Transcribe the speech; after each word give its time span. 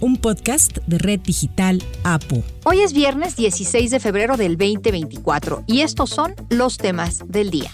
un 0.00 0.16
podcast 0.16 0.78
de 0.86 0.98
Red 0.98 1.20
Digital 1.20 1.82
APO. 2.04 2.42
Hoy 2.64 2.80
es 2.80 2.92
viernes 2.92 3.36
16 3.36 3.90
de 3.90 4.00
febrero 4.00 4.36
del 4.36 4.56
2024 4.56 5.64
y 5.66 5.80
estos 5.82 6.10
son 6.10 6.34
los 6.48 6.78
temas 6.78 7.22
del 7.26 7.50
día. 7.50 7.70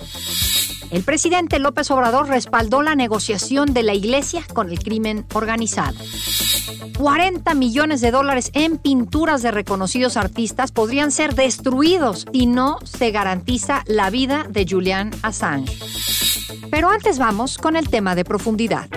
El 0.90 1.02
presidente 1.02 1.58
López 1.58 1.90
Obrador 1.90 2.28
respaldó 2.28 2.82
la 2.82 2.94
negociación 2.94 3.74
de 3.74 3.82
la 3.82 3.94
iglesia 3.94 4.44
con 4.52 4.70
el 4.70 4.78
crimen 4.78 5.26
organizado. 5.34 5.96
40 6.96 7.54
millones 7.54 8.00
de 8.00 8.10
dólares 8.10 8.50
en 8.54 8.78
pinturas 8.78 9.42
de 9.42 9.50
reconocidos 9.50 10.16
artistas 10.16 10.72
podrían 10.72 11.10
ser 11.10 11.34
destruidos 11.34 12.26
si 12.32 12.46
no 12.46 12.78
se 12.84 13.10
garantiza 13.10 13.82
la 13.86 14.10
vida 14.10 14.46
de 14.48 14.66
Julian 14.68 15.10
Assange. 15.22 15.76
Pero 16.70 16.88
antes 16.88 17.18
vamos 17.18 17.58
con 17.58 17.76
el 17.76 17.88
tema 17.88 18.14
de 18.14 18.24
profundidad. 18.24 18.88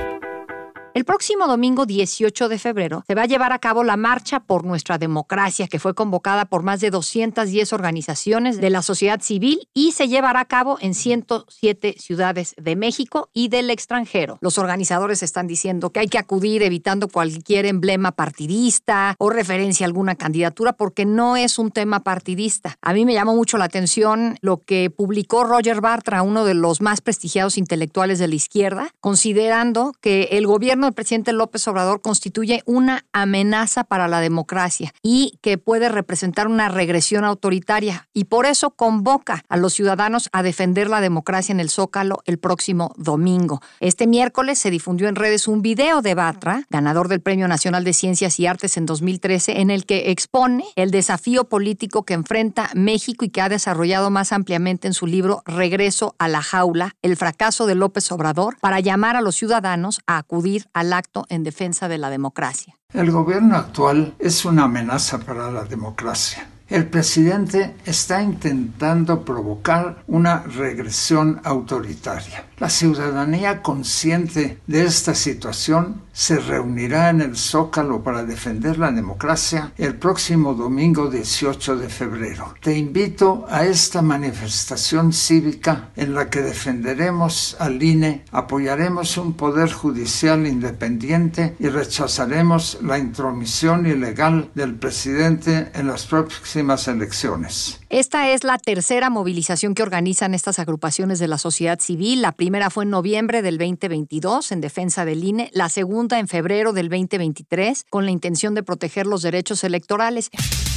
El 1.00 1.06
próximo 1.06 1.48
domingo 1.48 1.86
18 1.86 2.50
de 2.50 2.60
febrero 2.60 3.06
se 3.08 3.16
va 3.16 3.22
a 3.22 3.26
llevar 3.26 3.54
a 3.54 3.60
cabo 3.60 3.86
la 3.86 3.96
Marcha 3.96 4.42
por 4.42 4.66
Nuestra 4.66 4.98
Democracia, 4.98 5.70
que 5.70 5.80
fue 5.80 5.94
convocada 5.94 6.44
por 6.44 6.62
más 6.62 6.82
de 6.82 6.90
210 6.90 7.72
organizaciones 7.72 8.60
de 8.60 8.70
la 8.70 8.82
sociedad 8.82 9.22
civil 9.22 9.70
y 9.74 9.94
se 9.94 10.10
llevará 10.10 10.42
a 10.42 10.46
cabo 10.46 10.78
en 10.82 10.94
107 10.94 11.96
ciudades 11.98 12.54
de 12.58 12.76
México 12.76 13.30
y 13.32 13.48
del 13.48 13.70
extranjero. 13.70 14.40
Los 14.42 14.58
organizadores 14.58 15.24
están 15.24 15.48
diciendo 15.48 15.92
que 15.92 16.02
hay 16.02 16.10
que 16.10 16.18
acudir 16.18 16.64
evitando 16.64 17.08
cualquier 17.08 17.66
emblema 17.66 18.12
partidista 18.12 19.16
o 19.20 19.30
referencia 19.30 19.86
a 19.86 19.88
alguna 19.88 20.16
candidatura 20.16 20.74
porque 20.74 21.06
no 21.06 21.38
es 21.38 21.60
un 21.60 21.72
tema 21.72 22.02
partidista. 22.02 22.76
A 22.82 22.92
mí 22.92 23.06
me 23.06 23.14
llamó 23.14 23.38
mucho 23.38 23.58
la 23.58 23.64
atención 23.64 24.38
lo 24.42 24.58
que 24.58 24.90
publicó 24.90 25.46
Roger 25.46 25.80
Bartra, 25.80 26.24
uno 26.24 26.44
de 26.44 26.56
los 26.56 26.82
más 26.82 27.00
prestigiados 27.00 27.58
intelectuales 27.58 28.20
de 28.20 28.28
la 28.28 28.36
izquierda, 28.36 28.90
considerando 29.00 29.94
que 30.02 30.24
el 30.34 30.46
gobierno 30.46 30.89
del 30.90 30.96
presidente 30.96 31.34
López 31.34 31.68
Obrador 31.68 32.02
constituye 32.02 32.64
una 32.66 33.06
amenaza 33.14 33.84
para 33.84 34.08
la 34.08 34.22
democracia 34.22 34.92
y 35.04 35.38
que 35.42 35.60
puede 35.60 35.88
representar 35.88 36.48
una 36.48 36.68
regresión 36.68 37.24
autoritaria 37.26 38.08
y 38.12 38.26
por 38.26 38.48
eso 38.48 38.72
convoca 38.72 39.44
a 39.50 39.58
los 39.58 39.74
ciudadanos 39.74 40.30
a 40.32 40.42
defender 40.42 40.90
la 40.90 41.00
democracia 41.00 41.54
en 41.54 41.60
el 41.60 41.70
Zócalo 41.70 42.22
el 42.26 42.40
próximo 42.40 42.94
domingo. 42.98 43.62
Este 43.80 44.08
miércoles 44.08 44.58
se 44.58 44.72
difundió 44.72 45.08
en 45.08 45.16
redes 45.16 45.48
un 45.48 45.62
video 45.62 46.02
de 46.02 46.16
Batra, 46.16 46.64
ganador 46.72 47.08
del 47.08 47.22
Premio 47.22 47.48
Nacional 47.48 47.84
de 47.84 47.94
Ciencias 47.94 48.40
y 48.40 48.48
Artes 48.48 48.76
en 48.76 48.88
2013, 48.88 49.62
en 49.62 49.70
el 49.70 49.86
que 49.86 50.10
expone 50.10 50.66
el 50.76 50.90
desafío 50.90 51.44
político 51.44 52.04
que 52.04 52.16
enfrenta 52.16 52.72
México 52.74 53.26
y 53.26 53.30
que 53.30 53.42
ha 53.42 53.50
desarrollado 53.50 54.10
más 54.10 54.32
ampliamente 54.32 54.88
en 54.88 54.96
su 54.96 55.06
libro 55.06 55.44
Regreso 55.46 56.16
a 56.18 56.28
la 56.28 56.42
jaula, 56.42 56.96
el 57.04 57.16
fracaso 57.16 57.68
de 57.68 57.76
López 57.76 58.12
Obrador, 58.12 58.58
para 58.60 58.80
llamar 58.80 59.16
a 59.16 59.22
los 59.22 59.36
ciudadanos 59.36 60.02
a 60.08 60.18
acudir 60.18 60.66
al 60.74 60.94
acto 60.94 61.26
en 61.30 61.44
defensa 61.44 61.88
de 61.88 61.98
la 61.98 62.10
democracia. 62.10 62.76
El 62.94 63.12
gobierno 63.12 63.56
actual 63.56 64.16
es 64.20 64.46
una 64.46 64.64
amenaza 64.64 65.20
para 65.20 65.52
la 65.52 65.64
democracia. 65.64 66.48
El 66.70 66.86
presidente 66.86 67.76
está 67.84 68.22
intentando 68.22 69.26
provocar 69.26 70.04
una 70.06 70.44
regresión 70.44 71.42
autoritaria. 71.44 72.46
La 72.60 72.70
ciudadanía 72.70 73.64
consciente 73.64 74.60
de 74.68 74.86
esta 74.86 75.16
situación 75.16 76.04
se 76.20 76.38
reunirá 76.38 77.12
en 77.12 77.22
el 77.22 77.38
Zócalo 77.38 78.04
para 78.04 78.26
defender 78.26 78.78
la 78.78 78.92
democracia 78.92 79.72
el 79.78 79.96
próximo 79.96 80.54
domingo 80.54 81.10
18 81.10 81.78
de 81.78 81.88
febrero. 81.88 82.56
Te 82.60 82.78
invito 82.78 83.46
a 83.50 83.64
esta 83.64 84.02
manifestación 84.02 85.14
cívica 85.14 85.92
en 85.96 86.14
la 86.14 86.30
que 86.30 86.42
defenderemos 86.42 87.56
al 87.58 87.82
INE, 87.82 88.26
apoyaremos 88.34 89.16
un 89.18 89.32
poder 89.32 89.72
judicial 89.72 90.46
independiente 90.46 91.56
y 91.58 91.70
rechazaremos 91.70 92.80
la 92.82 92.98
intromisión 92.98 93.88
ilegal 93.88 94.52
del 94.56 94.76
presidente 94.76 95.72
en 95.74 95.88
las 95.88 96.06
próximas 96.06 96.90
elecciones. 96.90 97.79
Esta 97.90 98.30
es 98.30 98.44
la 98.44 98.60
tercera 98.60 99.10
movilización 99.10 99.74
que 99.74 99.82
organizan 99.82 100.36
estas 100.36 100.60
agrupaciones 100.60 101.18
de 101.18 101.28
la 101.28 101.40
sociedad 101.40 101.80
civil. 101.80 102.22
La 102.22 102.34
primera 102.34 102.70
fue 102.70 102.84
en 102.84 102.92
noviembre 102.92 103.42
del 103.42 103.58
2022 103.58 104.52
en 104.52 104.62
defensa 104.62 105.06
del 105.06 105.24
INE, 105.24 105.50
la 105.54 105.70
segunda 105.70 106.20
en 106.20 106.28
febrero 106.28 106.72
del 106.72 106.88
2023 106.90 107.86
con 107.90 108.06
la 108.06 108.12
intención 108.12 108.54
de 108.54 108.62
proteger 108.62 109.08
los 109.08 109.24
derechos 109.24 109.64
electorales. 109.64 110.30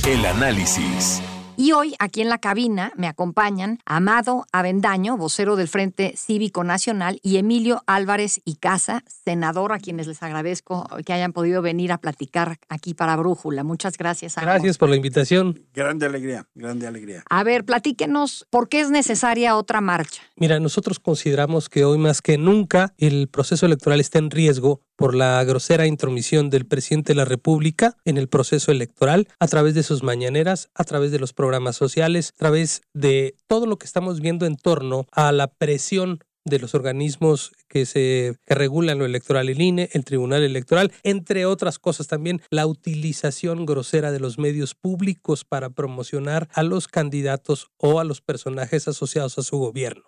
El 0.08 0.24
análisis. 0.24 1.20
Y 1.56 1.72
hoy, 1.72 1.94
aquí 1.98 2.22
en 2.22 2.30
la 2.30 2.38
cabina, 2.38 2.92
me 2.96 3.06
acompañan 3.06 3.78
Amado 3.84 4.46
Avendaño, 4.52 5.18
vocero 5.18 5.54
del 5.54 5.68
Frente 5.68 6.14
Cívico 6.16 6.64
Nacional, 6.64 7.20
y 7.22 7.36
Emilio 7.36 7.82
Álvarez 7.86 8.40
y 8.44 8.54
Casa, 8.54 9.04
senador, 9.06 9.72
a 9.72 9.78
quienes 9.78 10.06
les 10.06 10.22
agradezco 10.22 10.88
que 11.04 11.12
hayan 11.12 11.32
podido 11.32 11.60
venir 11.60 11.92
a 11.92 11.98
platicar 11.98 12.58
aquí 12.68 12.94
para 12.94 13.16
Brújula. 13.16 13.64
Muchas 13.64 13.98
gracias. 13.98 14.36
Gracias 14.36 14.78
por 14.78 14.88
la 14.88 14.96
invitación. 14.96 15.60
Grande 15.74 16.06
alegría, 16.06 16.48
grande 16.54 16.86
alegría. 16.86 17.22
A 17.28 17.44
ver, 17.44 17.64
platíquenos, 17.64 18.46
¿por 18.48 18.68
qué 18.68 18.80
es 18.80 18.90
necesaria 18.90 19.56
otra 19.56 19.82
marcha? 19.82 20.22
Mira, 20.36 20.58
nosotros 20.58 20.98
consideramos 20.98 21.68
que 21.68 21.84
hoy 21.84 21.98
más 21.98 22.22
que 22.22 22.38
nunca 22.38 22.94
el 22.96 23.28
proceso 23.28 23.66
electoral 23.66 24.00
está 24.00 24.18
en 24.18 24.30
riesgo 24.30 24.80
por 24.96 25.14
la 25.14 25.42
grosera 25.44 25.86
intromisión 25.86 26.50
del 26.50 26.66
presidente 26.66 27.12
de 27.12 27.16
la 27.16 27.24
República 27.24 27.96
en 28.04 28.18
el 28.18 28.28
proceso 28.28 28.72
electoral 28.72 29.28
a 29.38 29.48
través 29.48 29.74
de 29.74 29.82
sus 29.82 30.02
mañaneras, 30.02 30.70
a 30.74 30.84
través 30.84 31.10
de 31.10 31.18
los 31.18 31.32
programas 31.32 31.76
sociales, 31.76 32.32
a 32.36 32.38
través 32.38 32.82
de 32.94 33.36
todo 33.46 33.66
lo 33.66 33.78
que 33.78 33.86
estamos 33.86 34.20
viendo 34.20 34.46
en 34.46 34.56
torno 34.56 35.06
a 35.12 35.32
la 35.32 35.48
presión 35.48 36.20
de 36.44 36.58
los 36.58 36.74
organismos 36.74 37.52
que 37.68 37.86
se 37.86 38.36
regulan 38.46 38.98
lo 38.98 39.04
electoral, 39.04 39.48
el 39.48 39.60
INE, 39.60 39.88
el 39.92 40.04
Tribunal 40.04 40.42
Electoral, 40.42 40.92
entre 41.02 41.46
otras 41.46 41.78
cosas 41.78 42.06
también 42.08 42.42
la 42.50 42.66
utilización 42.66 43.64
grosera 43.64 44.12
de 44.12 44.20
los 44.20 44.38
medios 44.38 44.74
públicos 44.74 45.44
para 45.44 45.70
promocionar 45.70 46.48
a 46.52 46.62
los 46.62 46.88
candidatos 46.88 47.70
o 47.78 48.00
a 48.00 48.04
los 48.04 48.20
personajes 48.20 48.88
asociados 48.88 49.38
a 49.38 49.42
su 49.42 49.58
gobierno. 49.58 50.04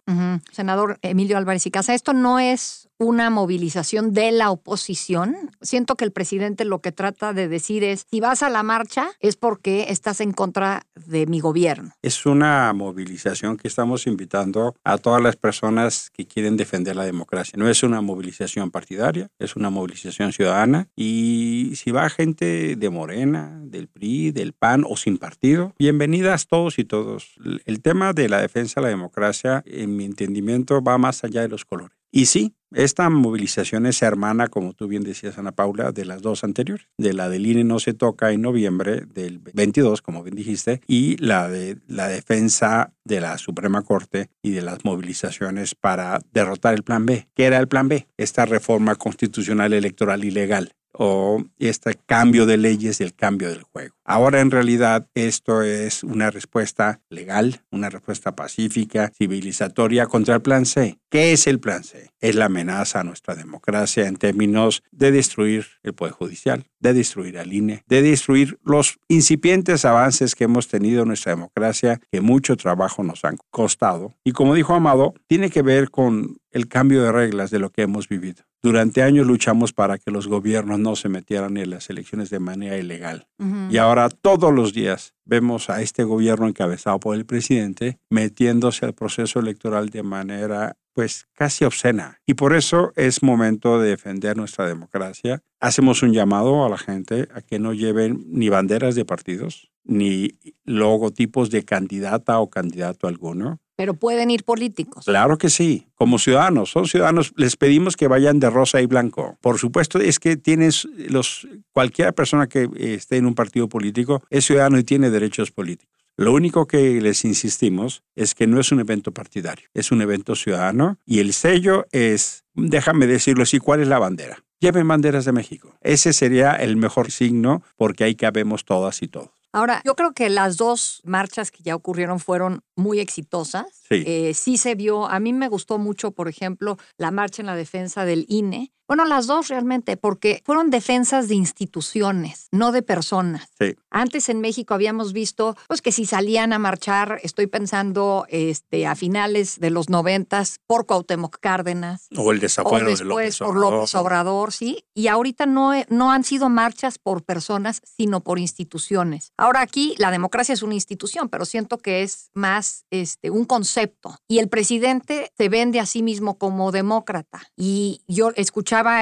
Senador 0.52 0.98
Emilio 1.02 1.38
Álvarez 1.38 1.66
y 1.66 1.70
Casa, 1.70 1.94
esto 1.94 2.12
no 2.12 2.38
es 2.38 2.88
una 2.98 3.30
movilización 3.30 4.12
de 4.12 4.32
la 4.32 4.50
oposición. 4.50 5.36
Siento 5.60 5.96
que 5.96 6.04
el 6.04 6.12
presidente 6.12 6.64
lo 6.64 6.80
que 6.80 6.92
trata 6.92 7.32
de 7.32 7.48
decir 7.48 7.84
es, 7.84 8.06
si 8.10 8.20
vas 8.20 8.42
a 8.42 8.50
la 8.50 8.62
marcha 8.62 9.08
es 9.20 9.36
porque 9.36 9.86
estás 9.88 10.20
en 10.20 10.32
contra 10.32 10.86
de 10.94 11.26
mi 11.26 11.40
gobierno. 11.40 11.92
Es 12.02 12.26
una 12.26 12.72
movilización 12.72 13.56
que 13.56 13.68
estamos 13.68 14.06
invitando 14.06 14.74
a 14.84 14.98
todas 14.98 15.22
las 15.22 15.36
personas 15.36 16.10
que 16.10 16.26
quieren 16.26 16.56
defender 16.56 16.96
la 16.96 17.04
democracia. 17.04 17.54
No 17.56 17.68
es 17.68 17.82
una 17.82 18.00
movilización 18.00 18.70
partidaria, 18.70 19.28
es 19.38 19.56
una 19.56 19.70
movilización 19.70 20.32
ciudadana 20.32 20.88
y 20.96 21.72
si 21.76 21.90
va 21.90 22.08
gente 22.10 22.76
de 22.76 22.90
Morena, 22.90 23.60
del 23.62 23.88
PRI, 23.88 24.30
del 24.30 24.52
PAN 24.52 24.84
o 24.88 24.96
sin 24.96 25.18
partido, 25.18 25.74
bienvenidas 25.78 26.46
todos 26.46 26.78
y 26.78 26.84
todos. 26.84 27.34
El 27.64 27.82
tema 27.82 28.12
de 28.12 28.28
la 28.28 28.40
defensa 28.40 28.80
de 28.80 28.84
la 28.84 28.88
democracia, 28.90 29.62
en 29.66 29.96
mi 29.96 30.04
entendimiento, 30.04 30.82
va 30.82 30.98
más 30.98 31.24
allá 31.24 31.42
de 31.42 31.48
los 31.48 31.64
colores. 31.64 32.03
Y 32.16 32.26
sí, 32.26 32.54
esta 32.72 33.10
movilización 33.10 33.86
es 33.86 34.00
hermana, 34.00 34.46
como 34.46 34.72
tú 34.72 34.86
bien 34.86 35.02
decías, 35.02 35.36
Ana 35.36 35.50
Paula, 35.50 35.90
de 35.90 36.04
las 36.04 36.22
dos 36.22 36.44
anteriores. 36.44 36.86
De 36.96 37.12
la 37.12 37.28
del 37.28 37.44
INE 37.44 37.64
no 37.64 37.80
se 37.80 37.92
toca 37.92 38.30
en 38.30 38.40
noviembre 38.40 39.00
del 39.00 39.40
22, 39.40 40.00
como 40.00 40.22
bien 40.22 40.36
dijiste, 40.36 40.80
y 40.86 41.16
la 41.16 41.48
de 41.48 41.78
la 41.88 42.06
defensa 42.06 42.92
de 43.02 43.20
la 43.20 43.36
Suprema 43.36 43.82
Corte 43.82 44.30
y 44.44 44.52
de 44.52 44.62
las 44.62 44.84
movilizaciones 44.84 45.74
para 45.74 46.20
derrotar 46.32 46.74
el 46.74 46.84
Plan 46.84 47.04
B. 47.04 47.26
¿Qué 47.34 47.46
era 47.46 47.58
el 47.58 47.66
Plan 47.66 47.88
B? 47.88 48.06
Esta 48.16 48.46
reforma 48.46 48.94
constitucional 48.94 49.72
electoral 49.72 50.22
ilegal 50.22 50.72
o 50.96 51.44
este 51.58 51.94
cambio 52.06 52.46
de 52.46 52.56
leyes 52.56 53.00
y 53.00 53.04
el 53.04 53.14
cambio 53.14 53.50
del 53.50 53.62
juego. 53.62 53.94
Ahora 54.04 54.40
en 54.40 54.50
realidad 54.50 55.08
esto 55.14 55.62
es 55.62 56.04
una 56.04 56.30
respuesta 56.30 57.00
legal, 57.08 57.62
una 57.70 57.90
respuesta 57.90 58.36
pacífica, 58.36 59.10
civilizatoria 59.16 60.06
contra 60.06 60.36
el 60.36 60.42
plan 60.42 60.66
C. 60.66 60.98
¿Qué 61.10 61.32
es 61.32 61.46
el 61.46 61.58
plan 61.58 61.84
C? 61.84 62.10
Es 62.20 62.34
la 62.34 62.46
amenaza 62.46 63.00
a 63.00 63.04
nuestra 63.04 63.34
democracia 63.34 64.06
en 64.06 64.16
términos 64.16 64.82
de 64.90 65.10
destruir 65.10 65.66
el 65.82 65.94
Poder 65.94 66.12
Judicial, 66.12 66.66
de 66.80 66.92
destruir 66.92 67.38
al 67.38 67.52
INE, 67.52 67.82
de 67.86 68.02
destruir 68.02 68.58
los 68.62 68.98
incipientes 69.08 69.84
avances 69.84 70.34
que 70.34 70.44
hemos 70.44 70.68
tenido 70.68 71.02
en 71.02 71.08
nuestra 71.08 71.32
democracia, 71.32 72.00
que 72.12 72.20
mucho 72.20 72.56
trabajo 72.56 73.02
nos 73.02 73.24
han 73.24 73.38
costado. 73.50 74.14
Y 74.22 74.32
como 74.32 74.54
dijo 74.54 74.74
Amado, 74.74 75.14
tiene 75.26 75.50
que 75.50 75.62
ver 75.62 75.90
con 75.90 76.36
el 76.50 76.68
cambio 76.68 77.02
de 77.02 77.12
reglas 77.12 77.50
de 77.50 77.58
lo 77.58 77.70
que 77.70 77.82
hemos 77.82 78.08
vivido. 78.08 78.44
Durante 78.64 79.02
años 79.02 79.26
luchamos 79.26 79.74
para 79.74 79.98
que 79.98 80.10
los 80.10 80.26
gobiernos 80.26 80.78
no 80.78 80.96
se 80.96 81.10
metieran 81.10 81.58
en 81.58 81.68
las 81.68 81.90
elecciones 81.90 82.30
de 82.30 82.38
manera 82.38 82.78
ilegal. 82.78 83.28
Y 83.68 83.76
ahora 83.76 84.08
todos 84.08 84.54
los 84.54 84.72
días 84.72 85.12
vemos 85.26 85.68
a 85.68 85.82
este 85.82 86.02
gobierno 86.02 86.48
encabezado 86.48 86.98
por 86.98 87.14
el 87.14 87.26
presidente 87.26 87.98
metiéndose 88.08 88.86
al 88.86 88.94
proceso 88.94 89.38
electoral 89.38 89.90
de 89.90 90.02
manera 90.02 90.78
pues 90.94 91.26
casi 91.34 91.66
obscena. 91.66 92.22
Y 92.24 92.34
por 92.34 92.54
eso 92.54 92.94
es 92.96 93.22
momento 93.22 93.78
de 93.78 93.90
defender 93.90 94.34
nuestra 94.34 94.66
democracia. 94.66 95.42
Hacemos 95.60 96.02
un 96.02 96.14
llamado 96.14 96.64
a 96.64 96.70
la 96.70 96.78
gente 96.78 97.28
a 97.34 97.42
que 97.42 97.58
no 97.58 97.74
lleven 97.74 98.24
ni 98.28 98.48
banderas 98.48 98.94
de 98.94 99.04
partidos, 99.04 99.72
ni 99.84 100.38
logotipos 100.64 101.50
de 101.50 101.66
candidata 101.66 102.38
o 102.38 102.48
candidato 102.48 103.08
alguno. 103.08 103.60
Pero 103.76 103.94
pueden 103.94 104.30
ir 104.30 104.44
políticos. 104.44 105.04
Claro 105.04 105.36
que 105.36 105.50
sí, 105.50 105.88
como 105.94 106.18
ciudadanos, 106.18 106.70
son 106.70 106.86
ciudadanos, 106.86 107.32
les 107.36 107.56
pedimos 107.56 107.96
que 107.96 108.08
vayan 108.08 108.38
de 108.38 108.50
rosa 108.50 108.80
y 108.80 108.86
blanco. 108.86 109.36
Por 109.40 109.58
supuesto, 109.58 109.98
es 109.98 110.18
que 110.18 110.36
tienes 110.36 110.86
los 111.08 111.48
cualquier 111.72 112.14
persona 112.14 112.46
que 112.46 112.68
esté 112.76 113.16
en 113.16 113.26
un 113.26 113.34
partido 113.34 113.68
político 113.68 114.22
es 114.30 114.44
ciudadano 114.44 114.78
y 114.78 114.84
tiene 114.84 115.10
derechos 115.10 115.50
políticos. 115.50 115.94
Lo 116.16 116.32
único 116.32 116.66
que 116.66 117.00
les 117.00 117.24
insistimos 117.24 118.04
es 118.14 118.36
que 118.36 118.46
no 118.46 118.60
es 118.60 118.70
un 118.70 118.78
evento 118.78 119.10
partidario, 119.10 119.68
es 119.74 119.90
un 119.90 120.00
evento 120.00 120.36
ciudadano 120.36 120.96
y 121.04 121.18
el 121.18 121.32
sello 121.32 121.86
es, 121.90 122.44
déjame 122.54 123.08
decirlo 123.08 123.42
así, 123.42 123.58
¿cuál 123.58 123.80
es 123.80 123.88
la 123.88 123.98
bandera? 123.98 124.38
Lleven 124.60 124.86
banderas 124.86 125.24
de 125.24 125.32
México. 125.32 125.76
Ese 125.80 126.12
sería 126.12 126.52
el 126.52 126.76
mejor 126.76 127.10
signo 127.10 127.62
porque 127.76 128.04
ahí 128.04 128.14
cabemos 128.14 128.64
todas 128.64 129.02
y 129.02 129.08
todos. 129.08 129.43
Ahora, 129.54 129.80
yo 129.84 129.94
creo 129.94 130.12
que 130.12 130.28
las 130.30 130.56
dos 130.56 131.00
marchas 131.04 131.52
que 131.52 131.62
ya 131.62 131.76
ocurrieron 131.76 132.18
fueron 132.18 132.62
muy 132.74 132.98
exitosas. 132.98 133.66
Sí. 133.88 134.02
Eh, 134.04 134.34
sí 134.34 134.58
se 134.58 134.74
vio, 134.74 135.06
a 135.06 135.20
mí 135.20 135.32
me 135.32 135.48
gustó 135.48 135.78
mucho, 135.78 136.10
por 136.10 136.28
ejemplo, 136.28 136.76
la 136.98 137.12
marcha 137.12 137.40
en 137.40 137.46
la 137.46 137.54
defensa 137.54 138.04
del 138.04 138.26
INE. 138.28 138.72
Bueno, 138.86 139.04
las 139.06 139.26
dos 139.26 139.48
realmente, 139.48 139.96
porque 139.96 140.42
fueron 140.44 140.70
defensas 140.70 141.28
de 141.28 141.34
instituciones, 141.34 142.48
no 142.52 142.70
de 142.70 142.82
personas. 142.82 143.48
Sí. 143.58 143.76
Antes 143.90 144.28
en 144.28 144.40
México 144.40 144.74
habíamos 144.74 145.12
visto, 145.12 145.56
pues 145.68 145.80
que 145.80 145.92
si 145.92 146.04
salían 146.04 146.52
a 146.52 146.58
marchar, 146.58 147.18
estoy 147.22 147.46
pensando 147.46 148.26
este, 148.28 148.86
a 148.86 148.94
finales 148.94 149.58
de 149.58 149.70
los 149.70 149.88
noventas 149.88 150.58
por 150.66 150.84
Cuauhtémoc 150.86 151.38
Cárdenas, 151.40 152.08
O 152.16 152.30
el 152.32 152.38
o 152.38 152.40
desafuero 152.40 152.86
de 152.86 152.92
después 152.92 153.06
López 153.06 153.38
por 153.38 153.48
Obrador. 153.48 153.72
López 153.72 153.94
Obrador, 153.94 154.52
sí. 154.52 154.84
Y 154.94 155.08
ahorita 155.08 155.46
no, 155.46 155.72
no 155.88 156.12
han 156.12 156.24
sido 156.24 156.48
marchas 156.48 156.98
por 156.98 157.22
personas, 157.22 157.80
sino 157.84 158.20
por 158.20 158.38
instituciones. 158.38 159.32
Ahora 159.38 159.60
aquí 159.60 159.94
la 159.98 160.10
democracia 160.10 160.52
es 160.52 160.62
una 160.62 160.74
institución, 160.74 161.28
pero 161.28 161.44
siento 161.44 161.78
que 161.78 162.02
es 162.02 162.30
más 162.34 162.84
este, 162.90 163.30
un 163.30 163.44
concepto. 163.44 164.16
Y 164.28 164.38
el 164.38 164.48
presidente 164.48 165.32
se 165.36 165.48
vende 165.48 165.80
a 165.80 165.86
sí 165.86 166.02
mismo 166.02 166.36
como 166.38 166.72
demócrata. 166.72 167.42
Y 167.56 168.02
yo 168.08 168.32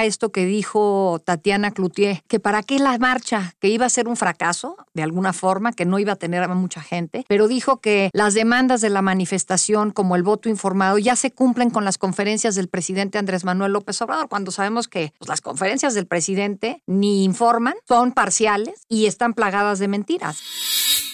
esto 0.03 0.31
que 0.31 0.45
dijo 0.45 1.19
Tatiana 1.25 1.71
Cloutier, 1.71 2.21
que 2.27 2.39
para 2.39 2.61
qué 2.61 2.77
la 2.77 2.97
marcha, 2.99 3.55
que 3.59 3.69
iba 3.69 3.85
a 3.85 3.89
ser 3.89 4.07
un 4.07 4.15
fracaso 4.15 4.77
de 4.93 5.01
alguna 5.01 5.33
forma, 5.33 5.73
que 5.73 5.85
no 5.85 5.97
iba 5.97 6.13
a 6.13 6.15
tener 6.15 6.43
a 6.43 6.47
mucha 6.53 6.81
gente, 6.81 7.25
pero 7.27 7.47
dijo 7.47 7.77
que 7.81 8.09
las 8.13 8.35
demandas 8.35 8.81
de 8.81 8.89
la 8.89 9.01
manifestación, 9.01 9.91
como 9.91 10.15
el 10.15 10.23
voto 10.23 10.47
informado, 10.47 10.99
ya 10.99 11.15
se 11.15 11.31
cumplen 11.31 11.71
con 11.71 11.85
las 11.85 11.97
conferencias 11.97 12.55
del 12.55 12.67
presidente 12.67 13.17
Andrés 13.17 13.45
Manuel 13.45 13.73
López 13.73 13.99
Obrador, 14.01 14.29
cuando 14.29 14.51
sabemos 14.51 14.87
que 14.87 15.13
pues, 15.17 15.27
las 15.27 15.41
conferencias 15.41 15.95
del 15.95 16.05
presidente 16.05 16.81
ni 16.85 17.23
informan, 17.23 17.75
son 17.87 18.11
parciales 18.11 18.85
y 18.89 19.07
están 19.07 19.33
plagadas 19.33 19.79
de 19.79 19.87
mentiras. 19.87 20.39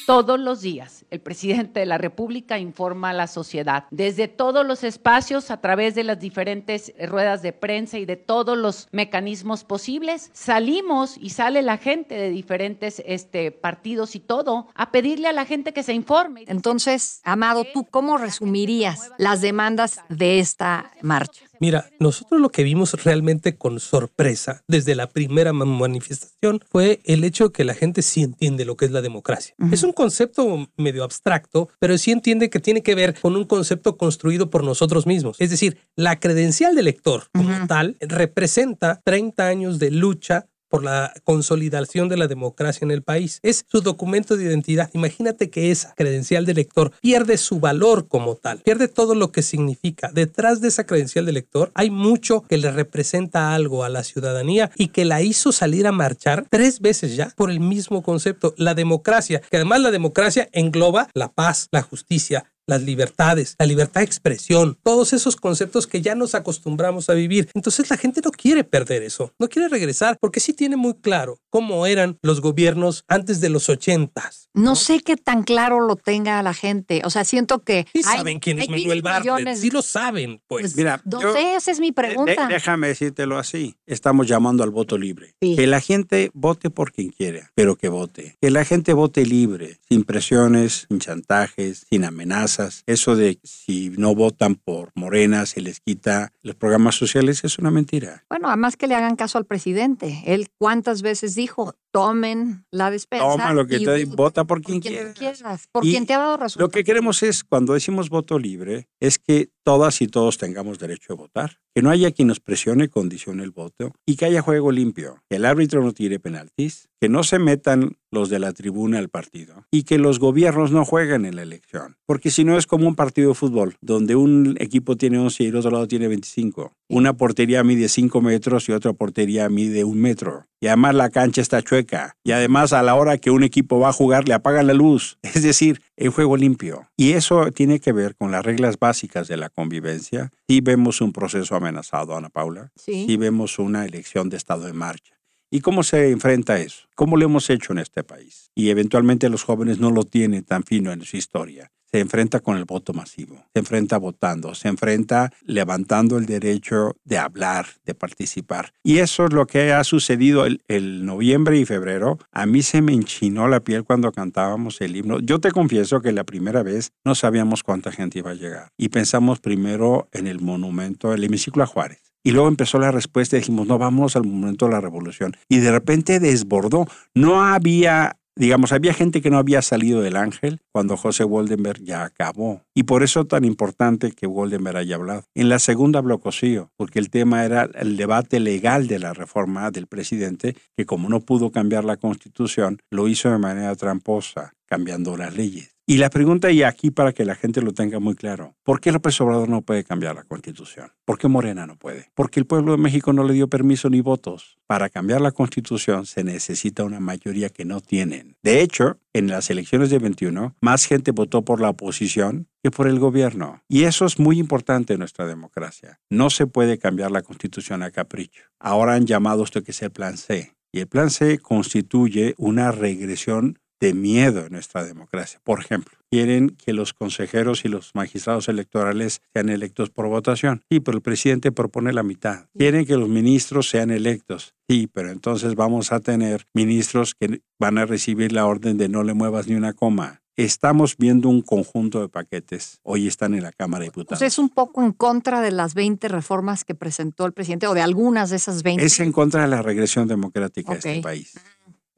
Todos 0.05 0.39
los 0.39 0.61
días, 0.61 0.98
el 1.11 1.21
presidente 1.21 1.79
de 1.79 1.85
la 1.85 1.97
República 1.97 2.59
informa 2.59 3.09
a 3.09 3.13
la 3.13 3.27
sociedad 3.27 3.85
desde 3.91 4.27
todos 4.27 4.65
los 4.65 4.83
espacios, 4.83 5.51
a 5.51 5.61
través 5.61 5.95
de 5.95 6.03
las 6.03 6.19
diferentes 6.19 6.93
ruedas 7.07 7.41
de 7.41 7.53
prensa 7.53 7.97
y 7.97 8.05
de 8.05 8.15
todos 8.15 8.57
los 8.57 8.87
mecanismos 8.91 9.63
posibles. 9.63 10.29
Salimos 10.33 11.17
y 11.17 11.31
sale 11.31 11.61
la 11.61 11.77
gente 11.77 12.15
de 12.15 12.29
diferentes 12.29 13.01
este, 13.05 13.51
partidos 13.51 14.15
y 14.15 14.19
todo 14.19 14.67
a 14.75 14.91
pedirle 14.91 15.27
a 15.27 15.33
la 15.33 15.45
gente 15.45 15.73
que 15.73 15.83
se 15.83 15.93
informe. 15.93 16.43
Entonces, 16.47 17.21
Amado, 17.23 17.65
¿tú 17.73 17.85
cómo 17.85 18.17
resumirías 18.17 19.11
las 19.17 19.41
demandas 19.41 20.01
de 20.09 20.39
esta 20.39 20.91
marcha? 21.01 21.48
Mira, 21.59 21.89
nosotros 21.99 22.39
lo 22.39 22.49
que 22.49 22.63
vimos 22.63 22.93
realmente 23.03 23.57
con 23.57 23.79
sorpresa 23.79 24.63
desde 24.67 24.95
la 24.95 25.07
primera 25.07 25.51
ma- 25.53 25.65
manifestación 25.65 26.61
fue 26.69 27.01
el 27.03 27.23
hecho 27.23 27.45
de 27.47 27.51
que 27.53 27.63
la 27.65 27.73
gente 27.73 28.01
sí 28.01 28.21
entiende 28.23 28.65
lo 28.65 28.75
que 28.77 28.85
es 28.85 28.91
la 28.91 29.01
democracia. 29.01 29.55
Es 29.71 29.83
un 29.83 29.91
concepto 29.93 30.69
medio 30.77 31.03
abstracto, 31.03 31.69
pero 31.79 31.97
sí 31.97 32.11
entiende 32.11 32.49
que 32.49 32.59
tiene 32.59 32.81
que 32.81 32.95
ver 32.95 33.13
con 33.19 33.35
un 33.35 33.43
concepto 33.45 33.97
construido 33.97 34.49
por 34.49 34.63
nosotros 34.63 35.05
mismos. 35.05 35.37
Es 35.39 35.49
decir, 35.49 35.77
la 35.95 36.19
credencial 36.19 36.75
de 36.75 36.81
elector 36.81 37.23
como 37.33 37.67
tal 37.67 37.97
representa 37.99 39.01
30 39.03 39.47
años 39.47 39.79
de 39.79 39.91
lucha 39.91 40.47
por 40.69 40.83
la 40.83 41.13
consolidación 41.23 42.07
de 42.07 42.17
la 42.17 42.27
democracia 42.27 42.85
en 42.85 42.91
el 42.91 43.01
país. 43.01 43.39
Es 43.43 43.65
su 43.67 43.81
documento 43.81 44.37
de 44.37 44.45
identidad. 44.45 44.89
Imagínate 44.93 45.49
que 45.49 45.71
esa 45.71 45.93
credencial 45.95 46.45
de 46.45 46.53
elector 46.53 46.91
pierde 47.01 47.37
su 47.37 47.59
valor 47.59 48.07
como 48.07 48.35
tal, 48.35 48.59
pierde 48.59 48.87
todo 48.87 49.15
lo 49.15 49.31
que 49.31 49.41
significa. 49.41 50.11
Detrás 50.13 50.61
de 50.61 50.69
esa 50.69 50.85
credencial 50.85 51.25
de 51.25 51.31
elector 51.31 51.71
hay 51.73 51.89
mucho 51.89 52.41
que 52.41 52.57
le 52.57 52.71
representa 52.71 53.53
algo 53.53 53.83
a 53.83 53.89
la 53.89 54.03
ciudadanía 54.03 54.71
y 54.75 54.89
que 54.89 55.05
la 55.05 55.21
hizo 55.21 55.51
salir 55.51 55.87
a 55.87 55.91
marchar 55.91 56.45
tres 56.49 56.79
veces 56.79 57.15
ya 57.15 57.33
por 57.35 57.49
el 57.49 57.59
mismo 57.59 58.03
concepto, 58.03 58.53
la 58.57 58.75
democracia, 58.75 59.41
que 59.49 59.57
además 59.57 59.81
la 59.81 59.91
democracia 59.91 60.49
engloba 60.51 61.09
la 61.13 61.31
paz, 61.31 61.67
la 61.71 61.81
justicia, 61.81 62.45
las 62.69 62.83
libertades, 62.83 63.55
la 63.59 63.65
libertad 63.65 64.01
de 64.01 64.05
expresión, 64.05 64.77
todos 64.83 65.13
esos 65.13 65.35
conceptos 65.35 65.87
que 65.87 66.01
ya 66.01 66.15
nos 66.15 66.35
acostumbramos 66.35 67.09
a 67.09 67.13
vivir. 67.13 67.49
Entonces 67.53 67.89
la 67.89 67.97
gente 67.97 68.21
no 68.23 68.31
quiere 68.31 68.63
perder 68.63 69.03
eso, 69.03 69.33
no 69.39 69.49
quiere 69.49 69.67
regresar, 69.69 70.17
porque 70.21 70.39
sí 70.39 70.53
tiene 70.53 70.75
muy 70.77 70.93
claro 70.93 71.39
cómo 71.49 71.85
eran 71.85 72.17
los 72.21 72.41
gobiernos 72.41 73.03
antes 73.07 73.41
de 73.41 73.49
los 73.49 73.69
ochentas. 73.69 74.49
No 74.53 74.75
sé 74.75 74.99
qué 75.01 75.17
tan 75.17 75.43
claro 75.43 75.79
lo 75.81 75.95
tenga 75.95 76.41
la 76.43 76.53
gente. 76.53 77.01
O 77.05 77.09
sea, 77.09 77.23
siento 77.23 77.63
que. 77.63 77.85
Sí 77.93 78.01
hay- 78.05 78.17
saben 78.17 78.39
quién 78.39 78.59
es 78.59 78.69
Manuel 78.69 79.01
Bartlett, 79.01 79.35
millones- 79.35 79.59
sí 79.61 79.69
lo 79.71 79.81
saben, 79.81 80.41
pues. 80.47 80.59
Pues, 80.59 80.75
Mira, 80.75 81.01
no 81.05 81.21
yo- 81.21 81.33
sé, 81.33 81.55
esa 81.55 81.71
es 81.71 81.79
mi 81.79 81.87
De- 81.87 81.93
pregunta. 81.93 82.47
déjame 82.47 82.87
decírtelo 82.89 83.39
así. 83.39 83.75
Estamos 83.87 84.27
llamando 84.27 84.63
al 84.63 84.69
voto 84.69 84.97
libre. 84.97 85.33
Sí. 85.41 85.55
Que 85.55 85.65
la 85.67 85.79
gente 85.81 86.29
vote 86.33 86.69
por 86.69 86.91
quien 86.91 87.09
quiera, 87.09 87.51
pero 87.55 87.75
que 87.77 87.87
vote. 87.89 88.35
Que 88.41 88.51
la 88.51 88.65
gente 88.65 88.93
vote 88.93 89.25
libre, 89.25 89.79
sin 89.87 90.03
presiones, 90.03 90.85
sin 90.89 90.99
chantajes, 90.99 91.85
sin 91.89 92.03
amenazas. 92.05 92.58
Eso 92.85 93.15
de 93.15 93.39
si 93.43 93.89
no 93.91 94.15
votan 94.15 94.55
por 94.55 94.91
Morena 94.95 95.45
se 95.45 95.61
les 95.61 95.79
quita 95.79 96.31
los 96.41 96.55
programas 96.55 96.95
sociales 96.95 97.43
es 97.43 97.57
una 97.57 97.71
mentira. 97.71 98.25
Bueno, 98.29 98.47
además 98.49 98.75
que 98.75 98.87
le 98.87 98.95
hagan 98.95 99.15
caso 99.15 99.37
al 99.37 99.45
presidente. 99.45 100.21
Él 100.25 100.47
cuántas 100.57 101.01
veces 101.01 101.35
dijo, 101.35 101.75
tomen 101.91 102.65
la 102.71 102.91
despensa. 102.91 103.25
Toma 103.25 103.53
lo 103.53 103.65
que 103.65 103.77
y 103.77 103.85
te 103.85 104.05
vota 104.05 104.43
por 104.43 104.59
por 104.59 104.65
quien 104.65 104.81
quien 104.81 104.93
quieras. 104.93 105.17
quieras, 105.17 105.67
por 105.71 105.85
Y 105.85 105.91
quien 105.91 106.05
te 106.05 106.13
ha 106.13 106.19
dado 106.19 106.37
resultados. 106.37 106.67
Lo 106.67 106.69
que 106.71 106.83
queremos 106.83 107.23
es, 107.23 107.43
cuando 107.43 107.73
decimos 107.73 108.09
voto 108.09 108.37
libre, 108.37 108.87
es 108.99 109.19
que 109.19 109.49
todas 109.63 110.01
y 110.01 110.07
todos 110.07 110.37
tengamos 110.37 110.79
derecho 110.79 111.13
a 111.13 111.15
votar. 111.15 111.59
Que 111.73 111.81
no 111.81 111.91
haya 111.91 112.11
quien 112.11 112.27
nos 112.27 112.39
presione 112.39 112.85
y 112.85 112.87
condicione 112.89 113.43
el 113.43 113.51
voto 113.51 113.93
y 114.05 114.15
que 114.15 114.25
haya 114.25 114.41
juego 114.41 114.71
limpio. 114.71 115.23
Que 115.29 115.37
el 115.37 115.45
árbitro 115.45 115.83
no 115.83 115.93
tire 115.93 116.19
penaltis, 116.19 116.89
que 116.99 117.07
no 117.07 117.23
se 117.23 117.39
metan 117.39 117.97
los 118.11 118.29
de 118.29 118.39
la 118.39 118.53
tribuna 118.53 118.99
al 118.99 119.09
partido 119.09 119.65
y 119.71 119.83
que 119.83 119.97
los 119.97 120.19
gobiernos 120.19 120.71
no 120.71 120.85
jueguen 120.85 121.25
en 121.25 121.35
la 121.35 121.43
elección. 121.43 121.95
Porque 122.05 122.31
si 122.31 122.43
no 122.43 122.57
es 122.57 122.67
como 122.67 122.87
un 122.87 122.95
partido 122.95 123.29
de 123.29 123.35
fútbol, 123.35 123.75
donde 123.81 124.15
un 124.15 124.55
equipo 124.59 124.95
tiene 124.95 125.19
11 125.19 125.43
y 125.43 125.47
el 125.47 125.55
otro 125.55 125.71
lado 125.71 125.87
tiene 125.87 126.07
25. 126.07 126.73
Una 126.89 127.13
portería 127.13 127.63
mide 127.63 127.87
5 127.87 128.21
metros 128.21 128.67
y 128.67 128.71
otra 128.71 128.93
portería 128.93 129.49
mide 129.49 129.83
un 129.83 129.99
metro. 129.99 130.45
Y 130.61 130.67
además 130.67 130.95
la 130.95 131.09
cancha 131.09 131.41
está 131.41 131.61
chueca. 131.61 132.17
Y 132.23 132.31
además 132.31 132.73
a 132.73 132.83
la 132.83 132.95
hora 132.95 133.17
que 133.17 133.31
un 133.31 133.43
equipo 133.43 133.79
va 133.79 133.89
a 133.89 133.93
jugar 133.93 134.27
le 134.27 134.33
apagan 134.33 134.67
la 134.67 134.73
luz. 134.73 135.17
Es 135.39 135.43
decir, 135.43 135.81
el 135.95 136.09
juego 136.09 136.35
limpio. 136.35 136.89
Y 136.97 137.11
eso 137.11 137.51
tiene 137.51 137.79
que 137.79 137.93
ver 137.93 138.15
con 138.15 138.31
las 138.31 138.43
reglas 138.45 138.77
básicas 138.79 139.27
de 139.27 139.37
la 139.37 139.49
convivencia. 139.49 140.31
Si 140.47 140.61
vemos 140.61 141.01
un 141.01 141.13
proceso 141.13 141.55
amenazado, 141.55 142.15
Ana 142.15 142.29
Paula. 142.29 142.71
Sí. 142.75 143.05
Si 143.05 143.17
vemos 143.17 143.59
una 143.59 143.85
elección 143.85 144.29
de 144.29 144.37
estado 144.37 144.67
en 144.67 144.75
marcha. 144.75 145.18
¿Y 145.51 145.61
cómo 145.61 145.81
se 145.81 146.11
enfrenta 146.11 146.59
eso? 146.59 146.87
¿Cómo 146.93 147.17
lo 147.17 147.25
hemos 147.25 147.49
hecho 147.49 147.73
en 147.73 147.79
este 147.79 148.03
país? 148.03 148.51
Y 148.53 148.69
eventualmente 148.69 149.29
los 149.29 149.43
jóvenes 149.43 149.79
no 149.79 149.89
lo 149.89 150.03
tienen 150.03 150.43
tan 150.43 150.63
fino 150.63 150.91
en 150.91 151.01
su 151.01 151.17
historia. 151.17 151.71
Se 151.91 151.99
enfrenta 151.99 152.39
con 152.39 152.55
el 152.55 152.65
voto 152.65 152.93
masivo, 152.93 153.43
se 153.51 153.59
enfrenta 153.61 153.97
votando, 153.97 154.53
se 154.53 154.67
enfrenta 154.67 155.33
levantando 155.41 156.19
el 156.19 156.27
derecho 156.27 156.95
de 157.03 157.17
hablar, 157.17 157.65
de 157.83 157.95
participar. 157.95 158.73
Y 158.83 158.99
eso 158.99 159.25
es 159.25 159.33
lo 159.33 159.47
que 159.47 159.73
ha 159.73 159.83
sucedido 159.83 160.45
el, 160.45 161.05
noviembre 161.05 161.57
y 161.57 161.65
febrero. 161.65 162.19
A 162.31 162.45
mí 162.45 162.61
se 162.61 162.83
me 162.83 162.93
enchinó 162.93 163.47
la 163.47 163.61
piel 163.61 163.85
cuando 163.85 164.11
cantábamos 164.11 164.81
el 164.81 164.97
himno. 164.97 165.19
Yo 165.19 165.39
te 165.39 165.49
confieso 165.49 165.99
que 166.01 166.11
la 166.11 166.25
primera 166.25 166.61
vez 166.61 166.91
no 167.03 167.15
sabíamos 167.15 167.63
cuánta 167.63 167.91
gente 167.91 168.19
iba 168.19 168.29
a 168.29 168.35
llegar. 168.35 168.69
Y 168.77 168.89
pensamos 168.89 169.39
primero 169.39 170.09
en 170.11 170.27
el 170.27 170.41
monumento, 170.41 171.11
el 171.11 171.23
hemiciclo 171.23 171.63
a 171.63 171.65
Juárez. 171.65 172.08
Y 172.23 172.31
luego 172.31 172.47
empezó 172.47 172.79
la 172.79 172.91
respuesta 172.91 173.35
y 173.35 173.39
dijimos, 173.39 173.67
no, 173.67 173.77
vámonos 173.77 174.15
al 174.15 174.25
momento 174.25 174.65
de 174.65 174.73
la 174.73 174.81
revolución. 174.81 175.35
Y 175.47 175.59
de 175.59 175.71
repente 175.71 176.19
desbordó. 176.19 176.85
No 177.13 177.41
había, 177.41 178.19
digamos, 178.35 178.73
había 178.73 178.93
gente 178.93 179.21
que 179.21 179.29
no 179.29 179.37
había 179.37 179.61
salido 179.61 180.01
del 180.01 180.17
ángel 180.17 180.59
cuando 180.71 180.97
José 180.97 181.23
Woldenberg 181.23 181.81
ya 181.81 182.03
acabó. 182.03 182.63
Y 182.75 182.83
por 182.83 183.03
eso 183.03 183.25
tan 183.25 183.45
importante 183.45 184.11
que 184.11 184.27
Woldenberg 184.27 184.77
haya 184.77 184.95
hablado. 184.95 185.23
En 185.33 185.47
la 185.47 185.59
segunda 185.59 185.99
habló 185.99 186.19
porque 186.19 186.99
el 186.99 187.09
tema 187.09 187.45
era 187.45 187.69
el 187.75 187.95
debate 187.95 188.39
legal 188.39 188.87
de 188.87 188.99
la 188.99 189.13
reforma 189.13 189.71
del 189.71 189.87
presidente, 189.87 190.55
que 190.75 190.85
como 190.85 191.07
no 191.07 191.21
pudo 191.21 191.51
cambiar 191.51 191.85
la 191.85 191.97
constitución, 191.97 192.81
lo 192.91 193.07
hizo 193.07 193.31
de 193.31 193.37
manera 193.37 193.73
tramposa, 193.75 194.53
cambiando 194.65 195.15
las 195.15 195.35
leyes. 195.35 195.78
Y 195.89 195.97
la 195.97 196.11
pregunta, 196.11 196.51
y 196.51 196.61
aquí 196.61 196.91
para 196.91 197.13
que 197.13 197.25
la 197.25 197.33
gente 197.33 197.63
lo 197.63 197.73
tenga 197.73 197.97
muy 197.97 198.13
claro, 198.13 198.53
¿por 198.61 198.79
qué 198.79 198.91
López 198.91 199.19
Obrador 199.21 199.49
no 199.49 199.63
puede 199.63 199.83
cambiar 199.83 200.13
la 200.13 200.23
constitución? 200.23 200.91
¿Por 201.03 201.17
qué 201.17 201.27
Morena 201.27 201.65
no 201.65 201.77
puede? 201.77 202.11
Porque 202.13 202.39
el 202.39 202.45
pueblo 202.45 202.73
de 202.73 202.77
México 202.77 203.11
no 203.11 203.23
le 203.23 203.33
dio 203.33 203.47
permiso 203.47 203.89
ni 203.89 203.99
votos. 203.99 204.59
Para 204.67 204.89
cambiar 204.89 205.19
la 205.19 205.31
constitución 205.31 206.05
se 206.05 206.23
necesita 206.23 206.83
una 206.83 206.99
mayoría 206.99 207.49
que 207.49 207.65
no 207.65 207.81
tienen. 207.81 208.37
De 208.43 208.61
hecho, 208.61 208.99
en 209.13 209.29
las 209.29 209.49
elecciones 209.49 209.89
de 209.89 209.97
21, 209.97 210.55
más 210.61 210.85
gente 210.85 211.09
votó 211.09 211.43
por 211.43 211.59
la 211.59 211.69
oposición 211.69 212.47
que 212.61 212.69
por 212.69 212.87
el 212.87 212.99
gobierno. 212.99 213.63
Y 213.67 213.85
eso 213.85 214.05
es 214.05 214.19
muy 214.19 214.37
importante 214.37 214.93
en 214.93 214.99
nuestra 214.99 215.25
democracia. 215.25 215.99
No 216.11 216.29
se 216.29 216.45
puede 216.45 216.77
cambiar 216.77 217.09
la 217.09 217.23
constitución 217.23 217.81
a 217.81 217.89
capricho. 217.89 218.43
Ahora 218.59 218.93
han 218.93 219.07
llamado 219.07 219.43
esto 219.43 219.63
que 219.63 219.71
es 219.71 219.81
el 219.81 219.89
plan 219.89 220.17
C. 220.17 220.55
Y 220.71 220.81
el 220.81 220.87
plan 220.87 221.09
C 221.09 221.39
constituye 221.39 222.35
una 222.37 222.71
regresión 222.71 223.57
de 223.79 223.93
miedo 223.93 224.45
en 224.45 224.51
nuestra 224.51 224.83
democracia. 224.83 225.39
Por 225.43 225.59
ejemplo, 225.59 225.97
quieren 226.09 226.49
que 226.49 226.73
los 226.73 226.93
consejeros 226.93 227.65
y 227.65 227.69
los 227.69 227.91
magistrados 227.93 228.49
electorales 228.49 229.21
sean 229.33 229.49
electos 229.49 229.89
por 229.89 230.07
votación. 230.07 230.63
Sí, 230.69 230.79
pero 230.79 230.97
el 230.97 231.01
presidente 231.01 231.51
propone 231.51 231.93
la 231.93 232.03
mitad. 232.03 232.45
Quieren 232.57 232.85
que 232.85 232.97
los 232.97 233.09
ministros 233.09 233.69
sean 233.69 233.91
electos. 233.91 234.55
Sí, 234.67 234.87
pero 234.91 235.11
entonces 235.11 235.55
vamos 235.55 235.91
a 235.91 235.99
tener 235.99 236.45
ministros 236.53 237.15
que 237.15 237.41
van 237.59 237.77
a 237.77 237.85
recibir 237.85 238.31
la 238.31 238.45
orden 238.45 238.77
de 238.77 238.89
no 238.89 239.03
le 239.03 239.13
muevas 239.13 239.47
ni 239.47 239.55
una 239.55 239.73
coma. 239.73 240.21
Estamos 240.35 240.95
viendo 240.95 241.27
un 241.27 241.41
conjunto 241.41 241.99
de 241.99 242.07
paquetes. 242.07 242.79
Hoy 242.83 243.07
están 243.07 243.33
en 243.33 243.43
la 243.43 243.51
Cámara 243.51 243.81
de 243.81 243.87
Diputados. 243.87 244.21
es 244.21 244.39
un 244.39 244.47
poco 244.47 244.81
en 244.81 244.93
contra 244.93 245.41
de 245.41 245.51
las 245.51 245.73
20 245.73 246.07
reformas 246.07 246.63
que 246.63 246.75
presentó 246.75 247.25
el 247.25 247.33
presidente 247.33 247.67
o 247.67 247.73
de 247.73 247.81
algunas 247.81 248.29
de 248.29 248.37
esas 248.37 248.63
20. 248.63 248.85
Es 248.85 249.01
en 249.01 249.11
contra 249.11 249.41
de 249.41 249.49
la 249.49 249.61
regresión 249.61 250.07
democrática 250.07 250.71
de 250.71 250.77
este 250.77 251.01
país. 251.01 251.33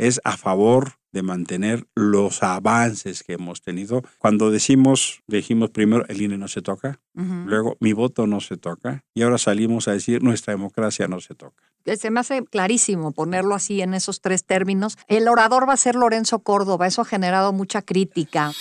Es 0.01 0.19
a 0.23 0.35
favor 0.35 0.93
de 1.11 1.21
mantener 1.21 1.85
los 1.93 2.41
avances 2.41 3.21
que 3.21 3.33
hemos 3.33 3.61
tenido. 3.61 4.01
Cuando 4.17 4.49
decimos, 4.49 5.21
dijimos 5.27 5.69
primero, 5.69 6.05
el 6.07 6.23
INE 6.23 6.39
no 6.39 6.47
se 6.47 6.63
toca, 6.63 6.99
luego 7.13 7.77
mi 7.79 7.93
voto 7.93 8.25
no 8.25 8.39
se 8.39 8.57
toca, 8.57 9.03
y 9.13 9.21
ahora 9.21 9.37
salimos 9.37 9.87
a 9.87 9.91
decir, 9.91 10.23
nuestra 10.23 10.53
democracia 10.53 11.07
no 11.07 11.19
se 11.19 11.35
toca. 11.35 11.63
Se 11.85 12.09
me 12.09 12.19
hace 12.19 12.43
clarísimo 12.45 13.11
ponerlo 13.11 13.53
así 13.53 13.81
en 13.81 13.93
esos 13.93 14.21
tres 14.21 14.43
términos. 14.43 14.97
El 15.07 15.27
orador 15.27 15.69
va 15.69 15.73
a 15.73 15.77
ser 15.77 15.93
Lorenzo 15.93 16.39
Córdoba, 16.39 16.87
eso 16.87 17.03
ha 17.03 17.05
generado 17.05 17.53
mucha 17.53 17.83
crítica. 17.83 18.53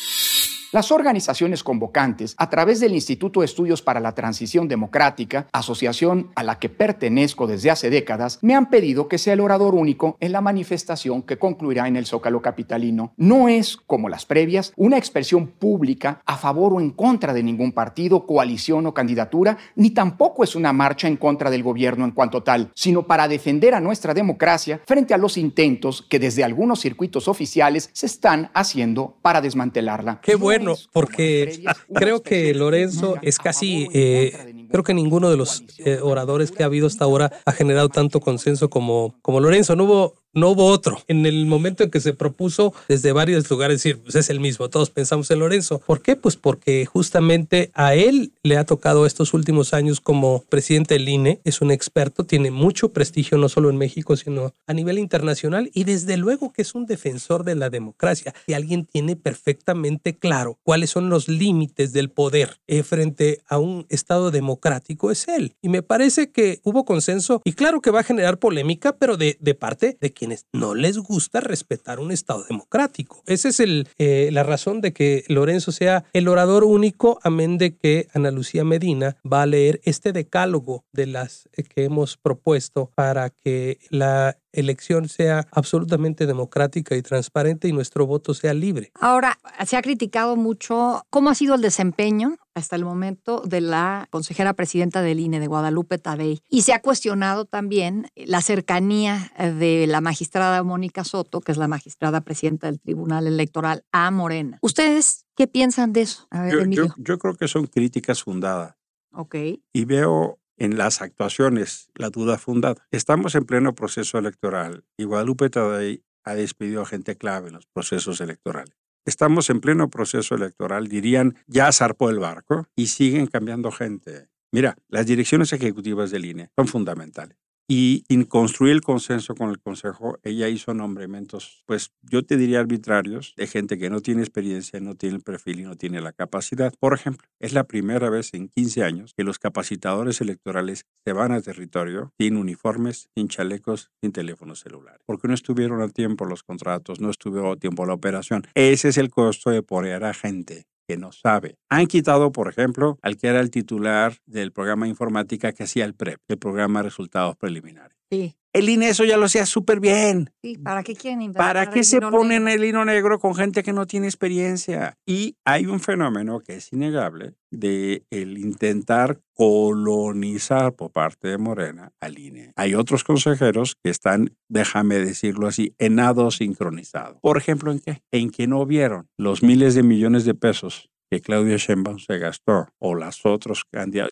Las 0.72 0.92
organizaciones 0.92 1.64
convocantes, 1.64 2.36
a 2.38 2.48
través 2.48 2.78
del 2.78 2.94
Instituto 2.94 3.40
de 3.40 3.46
Estudios 3.46 3.82
para 3.82 3.98
la 3.98 4.14
Transición 4.14 4.68
Democrática, 4.68 5.48
asociación 5.50 6.30
a 6.36 6.44
la 6.44 6.60
que 6.60 6.68
pertenezco 6.68 7.48
desde 7.48 7.72
hace 7.72 7.90
décadas, 7.90 8.38
me 8.40 8.54
han 8.54 8.70
pedido 8.70 9.08
que 9.08 9.18
sea 9.18 9.32
el 9.32 9.40
orador 9.40 9.74
único 9.74 10.16
en 10.20 10.30
la 10.30 10.40
manifestación 10.40 11.22
que 11.22 11.38
concluirá 11.38 11.88
en 11.88 11.96
el 11.96 12.06
Zócalo 12.06 12.40
Capitalino. 12.40 13.12
No 13.16 13.48
es, 13.48 13.78
como 13.78 14.08
las 14.08 14.26
previas, 14.26 14.72
una 14.76 14.96
expresión 14.96 15.48
pública 15.48 16.22
a 16.24 16.36
favor 16.36 16.74
o 16.74 16.80
en 16.80 16.90
contra 16.90 17.34
de 17.34 17.42
ningún 17.42 17.72
partido, 17.72 18.24
coalición 18.24 18.86
o 18.86 18.94
candidatura, 18.94 19.58
ni 19.74 19.90
tampoco 19.90 20.44
es 20.44 20.54
una 20.54 20.72
marcha 20.72 21.08
en 21.08 21.16
contra 21.16 21.50
del 21.50 21.64
gobierno 21.64 22.04
en 22.04 22.12
cuanto 22.12 22.44
tal, 22.44 22.70
sino 22.76 23.08
para 23.08 23.26
defender 23.26 23.74
a 23.74 23.80
nuestra 23.80 24.14
democracia 24.14 24.80
frente 24.86 25.14
a 25.14 25.18
los 25.18 25.36
intentos 25.36 26.06
que 26.08 26.20
desde 26.20 26.44
algunos 26.44 26.78
circuitos 26.78 27.26
oficiales 27.26 27.90
se 27.92 28.06
están 28.06 28.52
haciendo 28.54 29.16
para 29.20 29.40
desmantelarla. 29.40 30.20
Qué 30.20 30.36
bueno 30.36 30.59
porque 30.92 31.62
creo 31.94 32.22
que 32.22 32.54
Lorenzo 32.54 33.16
es 33.22 33.38
casi, 33.38 33.88
eh, 33.92 34.66
creo 34.70 34.84
que 34.84 34.94
ninguno 34.94 35.30
de 35.30 35.36
los 35.36 35.64
eh, 35.78 35.98
oradores 36.02 36.52
que 36.52 36.62
ha 36.62 36.66
habido 36.66 36.86
hasta 36.86 37.04
ahora 37.04 37.32
ha 37.44 37.52
generado 37.52 37.88
tanto 37.88 38.20
consenso 38.20 38.70
como, 38.70 39.14
como 39.22 39.40
Lorenzo. 39.40 39.76
No 39.76 39.84
hubo 39.84 40.14
no 40.32 40.50
hubo 40.50 40.66
otro. 40.66 40.98
En 41.08 41.26
el 41.26 41.46
momento 41.46 41.84
en 41.84 41.90
que 41.90 42.00
se 42.00 42.12
propuso 42.12 42.72
desde 42.88 43.12
varios 43.12 43.48
lugares 43.50 43.82
decir, 43.82 43.98
pues 43.98 44.14
es 44.14 44.30
el 44.30 44.40
mismo, 44.40 44.68
todos 44.68 44.90
pensamos 44.90 45.30
en 45.30 45.40
Lorenzo. 45.40 45.80
¿Por 45.86 46.02
qué? 46.02 46.16
Pues 46.16 46.36
porque 46.36 46.86
justamente 46.86 47.70
a 47.74 47.94
él 47.94 48.32
le 48.42 48.56
ha 48.56 48.64
tocado 48.64 49.06
estos 49.06 49.34
últimos 49.34 49.74
años 49.74 50.00
como 50.00 50.44
presidente 50.48 50.94
del 50.94 51.08
INE, 51.08 51.40
es 51.44 51.60
un 51.60 51.70
experto, 51.70 52.24
tiene 52.24 52.50
mucho 52.50 52.92
prestigio 52.92 53.38
no 53.38 53.48
solo 53.48 53.70
en 53.70 53.76
México, 53.76 54.16
sino 54.16 54.52
a 54.66 54.72
nivel 54.72 54.98
internacional 54.98 55.70
y 55.74 55.84
desde 55.84 56.16
luego 56.16 56.52
que 56.52 56.62
es 56.62 56.74
un 56.74 56.86
defensor 56.86 57.44
de 57.44 57.54
la 57.54 57.70
democracia. 57.70 58.34
Y 58.46 58.52
alguien 58.52 58.84
tiene 58.84 59.16
perfectamente 59.16 60.16
claro 60.16 60.58
cuáles 60.62 60.90
son 60.90 61.08
los 61.08 61.28
límites 61.28 61.92
del 61.92 62.10
poder 62.10 62.60
eh, 62.66 62.82
frente 62.82 63.40
a 63.48 63.58
un 63.58 63.86
Estado 63.88 64.30
democrático, 64.30 65.10
es 65.10 65.26
él. 65.28 65.54
Y 65.62 65.68
me 65.68 65.82
parece 65.82 66.30
que 66.30 66.60
hubo 66.62 66.84
consenso 66.84 67.40
y 67.44 67.52
claro 67.52 67.80
que 67.80 67.90
va 67.90 68.00
a 68.00 68.04
generar 68.04 68.38
polémica, 68.38 68.96
pero 68.96 69.16
de, 69.16 69.36
de 69.40 69.54
parte 69.54 69.96
de 70.00 70.12
quienes 70.20 70.44
no 70.52 70.74
les 70.74 70.98
gusta 70.98 71.40
respetar 71.40 71.98
un 71.98 72.12
Estado 72.12 72.44
democrático. 72.44 73.22
Esa 73.24 73.48
es 73.48 73.58
el, 73.58 73.88
eh, 73.96 74.28
la 74.32 74.42
razón 74.42 74.82
de 74.82 74.92
que 74.92 75.24
Lorenzo 75.28 75.72
sea 75.72 76.04
el 76.12 76.28
orador 76.28 76.64
único, 76.64 77.18
amén 77.22 77.56
de 77.56 77.74
que 77.74 78.06
Ana 78.12 78.30
Lucía 78.30 78.62
Medina 78.62 79.16
va 79.24 79.40
a 79.40 79.46
leer 79.46 79.80
este 79.84 80.12
decálogo 80.12 80.84
de 80.92 81.06
las 81.06 81.48
que 81.74 81.84
hemos 81.84 82.18
propuesto 82.18 82.90
para 82.94 83.30
que 83.30 83.78
la 83.88 84.36
elección 84.52 85.08
sea 85.08 85.46
absolutamente 85.52 86.26
democrática 86.26 86.96
y 86.96 87.02
transparente 87.02 87.68
y 87.68 87.72
nuestro 87.72 88.06
voto 88.06 88.34
sea 88.34 88.52
libre. 88.52 88.90
Ahora, 89.00 89.38
se 89.64 89.78
ha 89.78 89.82
criticado 89.82 90.36
mucho 90.36 91.02
cómo 91.08 91.30
ha 91.30 91.34
sido 91.34 91.54
el 91.54 91.62
desempeño 91.62 92.36
hasta 92.54 92.76
el 92.76 92.84
momento 92.84 93.42
de 93.44 93.60
la 93.60 94.08
consejera 94.10 94.54
presidenta 94.54 95.02
del 95.02 95.20
INE 95.20 95.40
de 95.40 95.46
Guadalupe 95.46 95.98
Tadei 95.98 96.40
y 96.48 96.62
se 96.62 96.72
ha 96.72 96.82
cuestionado 96.82 97.44
también 97.44 98.08
la 98.16 98.40
cercanía 98.42 99.32
de 99.38 99.86
la 99.86 100.00
magistrada 100.00 100.62
Mónica 100.62 101.04
Soto, 101.04 101.40
que 101.40 101.52
es 101.52 101.58
la 101.58 101.68
magistrada 101.68 102.20
presidenta 102.22 102.66
del 102.66 102.80
Tribunal 102.80 103.26
Electoral, 103.26 103.84
a 103.92 104.10
Morena. 104.10 104.58
¿Ustedes 104.62 105.26
qué 105.36 105.46
piensan 105.46 105.92
de 105.92 106.02
eso? 106.02 106.28
yo, 106.32 106.86
yo 106.96 107.18
creo 107.18 107.34
que 107.34 107.48
son 107.48 107.66
críticas 107.66 108.22
fundadas. 108.22 108.76
Ok. 109.12 109.36
Y 109.72 109.84
veo 109.84 110.38
en 110.56 110.76
las 110.76 111.00
actuaciones 111.00 111.90
la 111.94 112.10
duda 112.10 112.38
fundada. 112.38 112.86
Estamos 112.90 113.34
en 113.34 113.44
pleno 113.44 113.74
proceso 113.74 114.18
electoral 114.18 114.84
y 114.96 115.04
Guadalupe 115.04 115.50
Tadei 115.50 116.04
ha 116.24 116.34
despedido 116.34 116.82
a 116.82 116.86
gente 116.86 117.16
clave 117.16 117.48
en 117.48 117.54
los 117.54 117.66
procesos 117.66 118.20
electorales. 118.20 118.79
Estamos 119.06 119.50
en 119.50 119.60
pleno 119.60 119.88
proceso 119.88 120.34
electoral, 120.34 120.88
dirían, 120.88 121.36
ya 121.46 121.72
zarpó 121.72 122.10
el 122.10 122.18
barco 122.18 122.66
y 122.76 122.88
siguen 122.88 123.26
cambiando 123.26 123.70
gente. 123.70 124.28
Mira, 124.52 124.76
las 124.88 125.06
direcciones 125.06 125.52
ejecutivas 125.52 126.10
del 126.10 126.24
INE 126.26 126.50
son 126.56 126.66
fundamentales 126.66 127.38
y 127.70 128.02
en 128.08 128.24
construir 128.24 128.72
el 128.72 128.80
consenso 128.80 129.36
con 129.36 129.48
el 129.48 129.60
Consejo, 129.60 130.18
ella 130.24 130.48
hizo 130.48 130.74
nombramientos, 130.74 131.62
pues 131.66 131.92
yo 132.02 132.24
te 132.24 132.36
diría 132.36 132.58
arbitrarios, 132.58 133.32
de 133.36 133.46
gente 133.46 133.78
que 133.78 133.88
no 133.90 134.00
tiene 134.00 134.22
experiencia, 134.22 134.80
no 134.80 134.96
tiene 134.96 135.14
el 135.14 135.22
perfil 135.22 135.60
y 135.60 135.62
no 135.62 135.76
tiene 135.76 136.00
la 136.00 136.12
capacidad. 136.12 136.74
Por 136.80 136.94
ejemplo, 136.94 137.28
es 137.38 137.52
la 137.52 137.62
primera 137.62 138.10
vez 138.10 138.34
en 138.34 138.48
15 138.48 138.82
años 138.82 139.14
que 139.16 139.22
los 139.22 139.38
capacitadores 139.38 140.20
electorales 140.20 140.84
se 141.04 141.12
van 141.12 141.30
a 141.30 141.40
territorio 141.42 142.12
sin 142.18 142.36
uniformes, 142.36 143.08
sin 143.14 143.28
chalecos, 143.28 143.92
sin 144.02 144.10
teléfonos 144.10 144.58
celulares, 144.58 145.02
porque 145.06 145.28
no 145.28 145.34
estuvieron 145.34 145.80
a 145.80 145.88
tiempo 145.88 146.24
los 146.24 146.42
contratos, 146.42 147.00
no 147.00 147.08
estuvo 147.08 147.52
a 147.52 147.56
tiempo 147.56 147.86
la 147.86 147.94
operación. 147.94 148.48
Ese 148.56 148.88
es 148.88 148.98
el 148.98 149.10
costo 149.10 149.50
de 149.50 149.62
poner 149.62 150.02
a 150.02 150.12
gente 150.12 150.66
que 150.90 150.96
no 150.96 151.12
sabe. 151.12 151.56
Han 151.68 151.86
quitado, 151.86 152.32
por 152.32 152.48
ejemplo, 152.48 152.98
al 153.02 153.16
que 153.16 153.28
era 153.28 153.38
el 153.38 153.52
titular 153.52 154.16
del 154.26 154.50
programa 154.50 154.88
informática 154.88 155.52
que 155.52 155.62
hacía 155.62 155.84
el 155.84 155.94
PREP, 155.94 156.20
el 156.26 156.38
programa 156.38 156.82
resultados 156.82 157.36
preliminares. 157.36 157.96
Sí. 158.10 158.34
El 158.52 158.68
INE 158.68 158.88
eso 158.88 159.04
ya 159.04 159.16
lo 159.16 159.26
hacía 159.26 159.46
súper 159.46 159.78
bien. 159.78 160.32
Sí, 160.42 160.58
¿para 160.58 160.82
qué 160.82 160.96
quieren 160.96 161.32
¿Para 161.32 161.70
qué 161.70 161.84
se 161.84 162.00
ponen 162.00 162.48
el 162.48 162.64
hilo 162.64 162.84
negro 162.84 163.20
con 163.20 163.34
gente 163.34 163.62
que 163.62 163.72
no 163.72 163.86
tiene 163.86 164.06
experiencia? 164.06 164.98
Y 165.06 165.36
hay 165.44 165.66
un 165.66 165.78
fenómeno 165.78 166.40
que 166.40 166.56
es 166.56 166.72
innegable 166.72 167.34
de 167.52 168.04
el 168.10 168.38
intentar 168.38 169.20
colonizar 169.34 170.74
por 170.74 170.90
parte 170.90 171.28
de 171.28 171.38
Morena 171.38 171.92
al 172.00 172.18
INE. 172.18 172.52
Hay 172.56 172.74
otros 172.74 173.04
consejeros 173.04 173.76
que 173.82 173.90
están, 173.90 174.36
déjame 174.48 174.96
decirlo 174.96 175.46
así, 175.46 175.74
en 175.78 175.96
nado 175.96 176.30
sincronizado. 176.30 177.18
Por 177.20 177.38
ejemplo, 177.38 177.70
¿en 177.70 177.78
qué? 177.78 178.02
En 178.10 178.30
que 178.30 178.46
no 178.46 178.66
vieron 178.66 179.08
los 179.16 179.42
miles 179.42 179.74
de 179.74 179.82
millones 179.82 180.24
de 180.24 180.34
pesos 180.34 180.89
que 181.10 181.20
Claudia 181.20 181.56
Sheinbaum 181.56 181.98
se 181.98 182.18
gastó 182.18 182.68
o 182.78 182.94
las 182.94 183.26
otras 183.26 183.62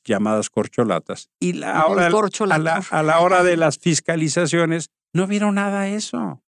llamadas 0.05 0.51
corcholatas 0.51 1.31
y 1.39 1.53
la 1.53 1.87
hora, 1.87 2.07
a, 2.07 2.59
la, 2.59 2.87
a, 2.91 3.03
la, 3.03 3.21
hora 3.21 3.45
de 3.45 3.57
las 3.57 3.79
fiscalizaciones 3.79 4.91
no 5.15 5.27
vieron 5.27 5.55
nada 5.55 5.83
de 5.83 5.95
eso. 5.95 6.43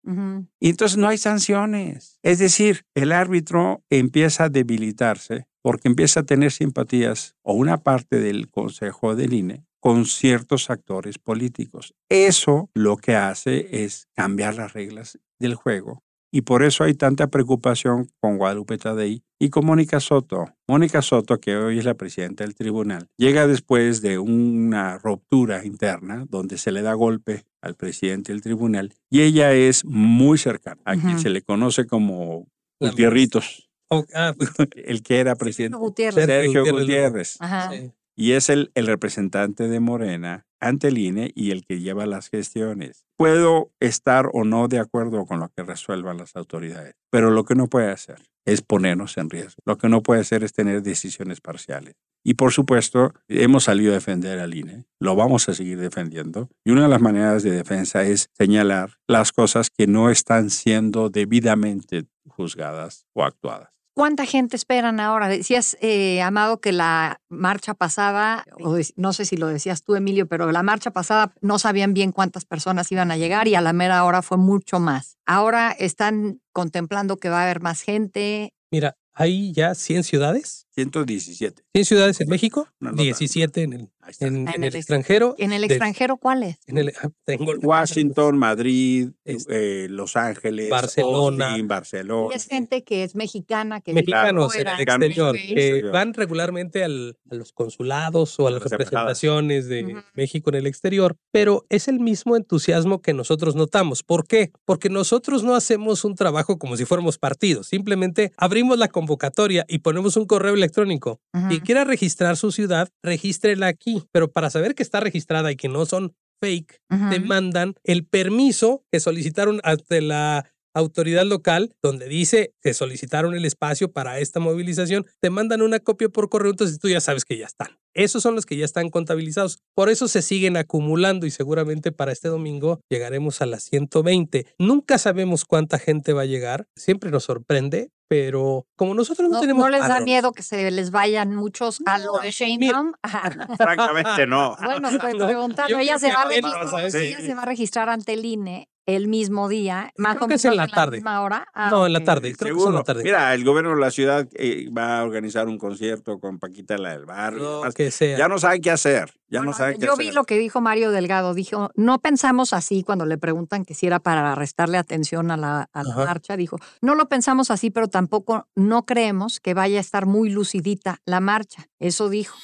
Y 0.60 0.70
entonces 0.70 0.96
no 0.96 1.08
hay 1.08 1.18
sanciones. 1.18 2.20
Es 2.22 2.38
decir, 2.38 2.84
el 2.94 3.10
árbitro 3.10 3.82
empieza 3.90 4.44
a 4.44 4.48
debilitarse 4.48 5.48
porque 5.62 5.88
empieza 5.88 6.20
a 6.20 6.22
tener 6.22 6.52
simpatías 6.52 7.34
o 7.42 7.54
una 7.54 7.78
parte 7.78 8.20
del 8.20 8.48
Consejo 8.48 9.16
del 9.16 9.32
INE 9.32 9.66
con 9.80 10.06
ciertos 10.06 10.70
actores 10.70 11.18
políticos. 11.18 11.92
Eso 12.08 12.70
lo 12.72 12.96
que 12.96 13.16
hace 13.16 13.84
es 13.84 14.08
cambiar 14.14 14.54
las 14.54 14.72
reglas 14.74 15.18
del 15.40 15.56
juego 15.56 16.05
y 16.30 16.42
por 16.42 16.62
eso 16.62 16.84
hay 16.84 16.94
tanta 16.94 17.28
preocupación 17.28 18.10
con 18.20 18.38
Guadalupe 18.38 18.78
Tadei 18.78 19.22
y 19.38 19.50
con 19.50 19.66
Mónica 19.66 20.00
Soto. 20.00 20.46
Mónica 20.66 21.02
Soto, 21.02 21.38
que 21.40 21.56
hoy 21.56 21.78
es 21.78 21.84
la 21.84 21.94
presidenta 21.94 22.44
del 22.44 22.54
tribunal, 22.54 23.08
llega 23.16 23.46
después 23.46 24.02
de 24.02 24.18
una 24.18 24.98
ruptura 24.98 25.64
interna 25.64 26.26
donde 26.28 26.58
se 26.58 26.72
le 26.72 26.82
da 26.82 26.94
golpe 26.94 27.44
al 27.60 27.74
presidente 27.74 28.32
del 28.32 28.42
tribunal 28.42 28.94
y 29.10 29.22
ella 29.22 29.52
es 29.52 29.84
muy 29.84 30.38
cercana. 30.38 30.80
Aquí 30.84 31.18
se 31.18 31.30
le 31.30 31.42
conoce 31.42 31.86
como 31.86 32.46
Gutierritos. 32.80 33.70
Oh, 33.88 34.04
ah, 34.14 34.34
el 34.74 35.02
que 35.02 35.18
era 35.20 35.36
presidente. 35.36 35.78
Gutiérrez. 35.78 36.26
Sergio 36.26 36.60
Gutiérrez 36.60 36.80
Gutiérrez. 36.80 37.36
Ajá. 37.40 37.70
sí. 37.70 37.92
Y 38.18 38.32
es 38.32 38.48
el, 38.48 38.72
representante 38.74 39.68
de 39.68 39.78
Morena 39.78 40.46
ante 40.58 40.88
el 40.88 40.96
INE 40.96 41.32
y 41.34 41.50
el 41.50 41.66
que 41.66 41.80
lleva 41.80 42.06
las 42.06 42.30
gestiones. 42.30 43.04
Puedo 43.16 43.70
estar 43.78 44.30
o 44.32 44.44
no 44.44 44.68
de 44.68 44.78
acuerdo 44.78 45.26
con 45.26 45.38
lo 45.38 45.50
que 45.50 45.62
resuelvan 45.62 46.16
las 46.16 46.34
autoridades, 46.34 46.94
pero 47.10 47.30
lo 47.30 47.44
que 47.44 47.54
no 47.54 47.66
puede 47.66 47.90
hacer 47.90 48.22
es 48.46 48.62
ponernos 48.62 49.18
en 49.18 49.28
riesgo. 49.28 49.60
Lo 49.66 49.76
que 49.76 49.90
no 49.90 50.02
puede 50.02 50.22
hacer 50.22 50.44
es 50.44 50.54
tener 50.54 50.82
decisiones 50.82 51.42
parciales. 51.42 51.94
Y 52.24 52.34
por 52.34 52.52
supuesto, 52.52 53.12
hemos 53.28 53.64
salido 53.64 53.92
a 53.92 53.96
defender 53.96 54.40
al 54.40 54.54
INE, 54.54 54.86
lo 54.98 55.14
vamos 55.14 55.48
a 55.48 55.54
seguir 55.54 55.78
defendiendo. 55.78 56.48
Y 56.64 56.70
una 56.70 56.84
de 56.84 56.88
las 56.88 57.00
maneras 57.00 57.42
de 57.42 57.50
defensa 57.50 58.02
es 58.02 58.30
señalar 58.32 58.94
las 59.06 59.30
cosas 59.32 59.68
que 59.70 59.86
no 59.86 60.10
están 60.10 60.48
siendo 60.50 61.10
debidamente 61.10 62.06
juzgadas 62.26 63.06
o 63.12 63.24
actuadas. 63.24 63.75
¿Cuánta 63.96 64.26
gente 64.26 64.56
esperan 64.56 65.00
ahora? 65.00 65.26
Decías, 65.26 65.74
eh, 65.80 66.20
Amado, 66.20 66.60
que 66.60 66.70
la 66.70 67.18
marcha 67.30 67.72
pasada, 67.72 68.44
o 68.60 68.74
de- 68.74 68.92
no 68.96 69.14
sé 69.14 69.24
si 69.24 69.38
lo 69.38 69.46
decías 69.46 69.82
tú, 69.82 69.94
Emilio, 69.96 70.26
pero 70.28 70.52
la 70.52 70.62
marcha 70.62 70.90
pasada 70.90 71.32
no 71.40 71.58
sabían 71.58 71.94
bien 71.94 72.12
cuántas 72.12 72.44
personas 72.44 72.92
iban 72.92 73.10
a 73.10 73.16
llegar 73.16 73.48
y 73.48 73.54
a 73.54 73.62
la 73.62 73.72
mera 73.72 74.04
hora 74.04 74.20
fue 74.20 74.36
mucho 74.36 74.80
más. 74.80 75.16
Ahora 75.24 75.70
están 75.78 76.42
contemplando 76.52 77.16
que 77.16 77.30
va 77.30 77.40
a 77.40 77.44
haber 77.44 77.62
más 77.62 77.80
gente. 77.80 78.52
Mira, 78.70 78.98
hay 79.14 79.54
ya 79.54 79.74
100 79.74 80.04
ciudades. 80.04 80.66
117. 80.74 81.62
100 81.72 81.84
ciudades 81.86 82.20
en 82.20 82.28
México, 82.28 82.68
nota. 82.78 83.02
17 83.02 83.62
en 83.62 83.72
el. 83.72 83.90
En, 84.20 84.26
En 84.36 84.36
en 84.36 84.48
el 84.48 84.54
el 84.56 84.64
ex- 84.64 84.74
extranjero. 84.76 85.34
¿En 85.38 85.52
el 85.52 85.60
de- 85.62 85.66
extranjero 85.66 86.16
cuáles? 86.16 86.58
en 86.66 86.78
el, 86.78 86.92
ah, 87.02 87.08
tengo 87.24 87.52
el- 87.52 87.58
Washington, 87.58 88.38
Madrid, 88.38 89.10
Es- 89.24 89.46
eh, 89.50 89.86
Los 89.90 90.16
Ángeles, 90.16 90.70
Barcelona. 90.70 91.48
Austin, 91.50 91.68
Barcelona. 91.68 92.34
Y 92.34 92.36
es 92.36 92.46
gente 92.46 92.84
que 92.84 93.02
es 93.04 93.14
mexicana, 93.14 93.80
que 93.80 93.92
mexicanos 93.92 94.54
en 94.54 94.66
el 94.68 94.80
exterior 94.80 95.36
que 95.36 95.82
van 95.92 96.14
regularmente 96.14 96.84
al- 96.84 97.16
a 97.30 97.34
los 97.34 97.52
consulados 97.52 98.38
o 98.38 98.46
a 98.46 98.50
las 98.50 98.62
representaciones 98.62 99.68
de. 99.68 99.96
México 100.14 100.50
en 100.50 100.56
el 100.56 100.66
exterior, 100.66 101.16
pero 101.30 101.66
es 101.68 101.88
el 101.88 102.00
mismo 102.00 102.36
entusiasmo 102.36 103.00
que 103.02 103.12
nosotros 103.12 103.54
notamos. 103.54 104.02
¿Por 104.02 104.26
qué? 104.26 104.50
Porque 104.64 104.88
nosotros 104.88 105.42
no 105.44 105.54
hacemos 105.54 106.04
un 106.04 106.14
trabajo 106.14 106.58
como 106.58 106.76
si 106.76 106.84
fuéramos 106.84 107.18
partidos, 107.18 107.66
simplemente 107.68 108.32
abrimos 108.36 108.78
la 108.78 108.88
convocatoria 108.88 109.64
y 109.68 109.78
ponemos 109.78 110.16
un 110.16 110.26
correo 110.26 110.54
electrónico. 110.54 111.20
Quien 111.48 111.60
quiera 111.60 111.84
registrar 111.84 112.36
su 112.36 112.50
ciudad, 112.52 112.88
regístrela 113.02 113.66
aquí, 113.66 113.95
pero 114.12 114.30
para 114.30 114.50
saber 114.50 114.74
que 114.74 114.82
está 114.82 115.00
registrada 115.00 115.50
y 115.52 115.56
que 115.56 115.68
no 115.68 115.86
son 115.86 116.14
fake, 116.42 116.80
Ujú. 116.90 117.10
te 117.10 117.20
mandan 117.20 117.74
el 117.84 118.04
permiso 118.06 118.84
que 118.92 119.00
solicitaron 119.00 119.60
ante 119.64 120.00
la 120.02 120.50
autoridad 120.74 121.24
local, 121.24 121.74
donde 121.82 122.06
dice 122.06 122.52
que 122.60 122.74
solicitaron 122.74 123.34
el 123.34 123.46
espacio 123.46 123.90
para 123.92 124.18
esta 124.20 124.40
movilización, 124.40 125.06
te 125.22 125.30
mandan 125.30 125.62
una 125.62 125.80
copia 125.80 126.10
por 126.10 126.28
correo, 126.28 126.50
entonces 126.50 126.78
tú 126.78 126.90
ya 126.90 127.00
sabes 127.00 127.24
que 127.24 127.38
ya 127.38 127.46
están. 127.46 127.78
Esos 127.94 128.22
son 128.22 128.34
los 128.34 128.44
que 128.44 128.58
ya 128.58 128.66
están 128.66 128.90
contabilizados. 128.90 129.58
Por 129.74 129.88
eso 129.88 130.06
se 130.06 130.20
siguen 130.20 130.58
acumulando 130.58 131.24
y 131.24 131.30
seguramente 131.30 131.92
para 131.92 132.12
este 132.12 132.28
domingo 132.28 132.80
llegaremos 132.90 133.40
a 133.40 133.46
las 133.46 133.62
120. 133.62 134.44
Nunca 134.58 134.98
sabemos 134.98 135.46
cuánta 135.46 135.78
gente 135.78 136.12
va 136.12 136.22
a 136.22 136.26
llegar, 136.26 136.68
siempre 136.76 137.10
nos 137.10 137.24
sorprende, 137.24 137.88
pero 138.08 138.66
como 138.76 138.94
nosotros 138.94 139.28
no, 139.28 139.36
No, 139.36 139.40
tenemos 139.40 139.64
no 139.64 139.68
les 139.70 139.86
da 139.86 140.00
miedo 140.00 140.32
que 140.32 140.42
se 140.42 140.70
les 140.70 140.90
vayan 140.90 141.34
muchos 141.34 141.80
a 141.86 141.98
lo 141.98 142.18
de 142.18 142.30
Sheinbaum. 142.30 142.92
Francamente 143.56 144.26
no. 144.26 144.56
Bueno, 144.62 144.88
pues 145.00 145.14
No, 145.14 145.26
preguntando, 145.26 145.70
yo 145.70 145.78
ella 145.78 145.98
se, 145.98 146.12
va 146.12 146.22
a 146.22 146.32
ella 146.32 147.20
se 147.20 147.34
va 147.34 147.42
a 147.42 147.46
registrar 147.46 147.88
ante 147.88 148.12
el 148.12 148.24
INE 148.24 148.68
el 148.86 149.08
mismo 149.08 149.48
día, 149.48 149.92
más 149.96 150.14
Creo 150.16 150.24
o 150.24 150.28
que 150.28 150.32
menos 150.34 150.44
es 150.44 150.50
en 150.50 150.56
la 150.56 150.68
tarde. 150.68 150.96
misma 150.98 151.20
hora. 151.22 151.46
Ah, 151.52 151.70
No, 151.70 151.86
en 151.86 151.92
la 151.92 152.04
tarde. 152.04 152.32
Creo 152.34 152.38
que 152.38 152.44
es 152.44 152.50
en 152.52 152.58
Seguro. 152.58 152.78
la 152.78 152.84
tarde. 152.84 153.02
Mira, 153.02 153.34
el 153.34 153.44
gobierno 153.44 153.70
de 153.74 153.80
la 153.80 153.90
ciudad 153.90 154.28
eh, 154.34 154.68
va 154.70 155.00
a 155.00 155.04
organizar 155.04 155.48
un 155.48 155.58
concierto 155.58 156.18
con 156.20 156.38
Paquita 156.38 156.78
la 156.78 156.90
del 156.90 157.04
barrio. 157.04 157.62
Que 157.74 157.90
sea. 157.90 158.16
Ya 158.16 158.28
no 158.28 158.38
saben 158.38 158.62
qué 158.62 158.70
hacer. 158.70 159.12
Ya 159.28 159.40
Bueno, 159.40 159.50
no 159.50 159.56
saben 159.58 159.78
qué 159.80 159.86
yo 159.86 159.94
hacer. 159.94 160.06
vi 160.06 160.12
lo 160.12 160.22
que 160.24 160.38
dijo 160.38 160.60
Mario 160.60 160.92
Delgado. 160.92 161.34
Dijo, 161.34 161.70
no 161.74 161.98
pensamos 162.00 162.52
así 162.52 162.84
cuando 162.84 163.06
le 163.06 163.18
preguntan 163.18 163.64
que 163.64 163.74
si 163.74 163.86
era 163.88 163.98
para 163.98 164.34
restarle 164.36 164.78
atención 164.78 165.30
a 165.32 165.36
la, 165.36 165.68
a 165.72 165.82
la 165.82 165.96
marcha. 165.96 166.36
Dijo, 166.36 166.58
no 166.80 166.94
lo 166.94 167.08
pensamos 167.08 167.50
así, 167.50 167.70
pero 167.70 167.88
tampoco 167.88 168.46
no 168.54 168.86
creemos 168.86 169.40
que 169.40 169.52
vaya 169.54 169.78
a 169.78 169.80
estar 169.80 170.06
muy 170.06 170.30
lucidita 170.30 171.00
la 171.06 171.18
marcha. 171.20 171.66
Eso 171.80 172.08
dijo. 172.08 172.36